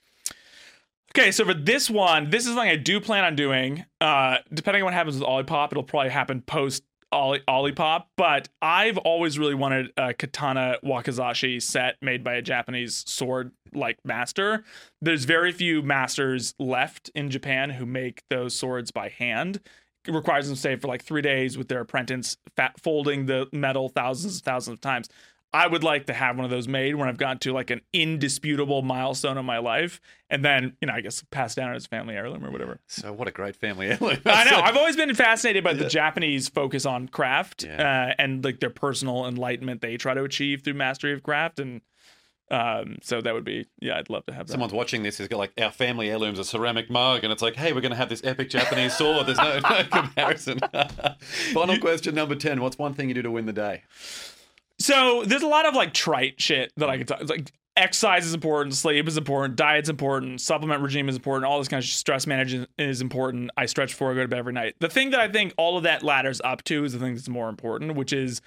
[1.16, 3.84] Okay, so for this one, this is something I do plan on doing.
[4.00, 8.04] Uh, depending on what happens with Olipop, it'll probably happen post Oli- Olipop.
[8.16, 13.98] But I've always really wanted a katana wakizashi set made by a Japanese sword like
[14.04, 14.64] master.
[15.00, 19.60] There's very few masters left in Japan who make those swords by hand.
[20.08, 23.46] It requires them to stay for like three days with their apprentice, fat, folding the
[23.52, 25.08] metal thousands and thousands of times.
[25.52, 27.80] I would like to have one of those made when I've gotten to like an
[27.94, 31.88] indisputable milestone in my life, and then you know I guess pass down as a
[31.88, 32.80] family heirloom or whatever.
[32.86, 34.18] So what a great family heirloom.
[34.26, 34.58] I know.
[34.62, 38.10] I've always been fascinated by the Japanese focus on craft Yeah.
[38.10, 41.80] uh, and like their personal enlightenment they try to achieve through mastery of craft, and
[42.50, 44.52] um, so that would be yeah, I'd love to have that.
[44.52, 47.56] Someone's watching this has got like our family heirloom's a ceramic mug, and it's like,
[47.56, 49.26] hey, we're going to have this epic Japanese sword.
[49.26, 50.60] There's no, no comparison.
[51.52, 52.60] Final question number 10.
[52.60, 53.82] What's one thing you do to win the day?
[54.78, 57.20] So there's a lot of like trite shit that I could talk.
[57.20, 61.58] It's like exercise is important, sleep is important, diet's important, supplement regime is important, all
[61.58, 63.50] this kind of stress management is important.
[63.56, 64.74] I stretch before I go to bed every night.
[64.80, 67.28] The thing that I think all of that ladders up to is the thing that's
[67.28, 68.40] more important, which is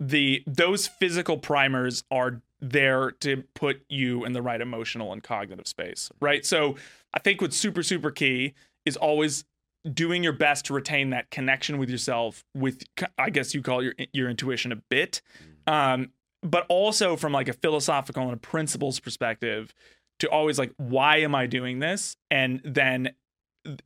[0.00, 5.66] the those physical primers are there to put you in the right emotional and cognitive
[5.66, 6.44] space, right?
[6.44, 6.76] So
[7.14, 8.54] I think what's super super key
[8.84, 9.44] is always
[9.92, 12.82] doing your best to retain that connection with yourself with
[13.16, 15.22] i guess you call your your intuition a bit
[15.68, 16.10] Um,
[16.42, 19.74] but also from like a philosophical and a principles perspective,
[20.20, 22.16] to always like, why am I doing this?
[22.30, 23.12] And then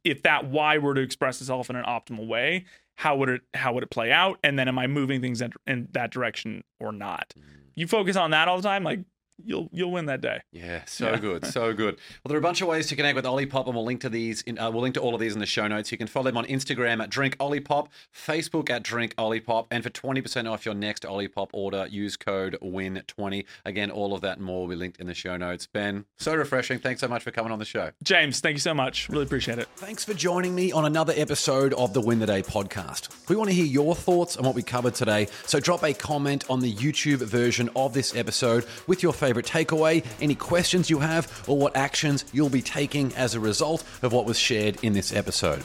[0.04, 2.64] if that why were to express itself in an optimal way,
[2.96, 4.38] how would it how would it play out?
[4.44, 7.34] And then am I moving things in, in that direction or not?
[7.74, 9.00] You focus on that all the time, like
[9.44, 10.40] you'll you'll win that day.
[10.52, 11.18] Yeah, so Yeah.
[11.18, 11.94] good, so good.
[11.96, 14.08] Well, there are a bunch of ways to connect with Olipop, and we'll link to
[14.08, 14.42] these.
[14.42, 15.90] In, uh, we'll link to all of these in the show notes.
[15.92, 19.90] You can follow them on Instagram at Drink Olipop, Facebook at Drink Olipop, and for
[19.90, 23.46] twenty percent off your next Olipop order, use code Win twenty.
[23.64, 25.66] Again, all of that and more will be linked in the show notes.
[25.66, 26.78] Ben, so refreshing.
[26.78, 27.90] Thanks so much for coming on the show.
[28.02, 29.08] James, thank you so much.
[29.08, 29.68] Really appreciate it.
[29.76, 33.28] Thanks for joining me on another episode of the Win the Day podcast.
[33.28, 36.44] We want to hear your thoughts on what we covered today, so drop a comment
[36.50, 41.44] on the YouTube version of this episode with your favorite takeaway, any questions you have,
[41.48, 45.14] or what actions you'll be taking as a result of what was shared in this
[45.14, 45.64] episode.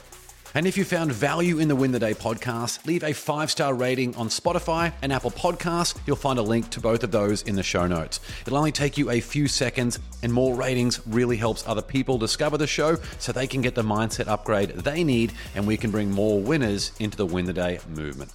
[0.58, 3.74] And if you found value in the Win the Day podcast, leave a five star
[3.74, 5.96] rating on Spotify and Apple Podcasts.
[6.08, 8.20] You'll find a link to both of those in the show notes.
[8.42, 12.58] It'll only take you a few seconds, and more ratings really helps other people discover
[12.58, 16.10] the show so they can get the mindset upgrade they need, and we can bring
[16.10, 18.32] more winners into the Win the Day movement.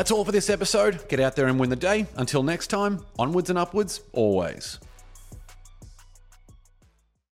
[0.00, 1.06] That's all for this episode.
[1.10, 2.06] Get out there and win the day.
[2.16, 4.78] Until next time, onwards and upwards, always.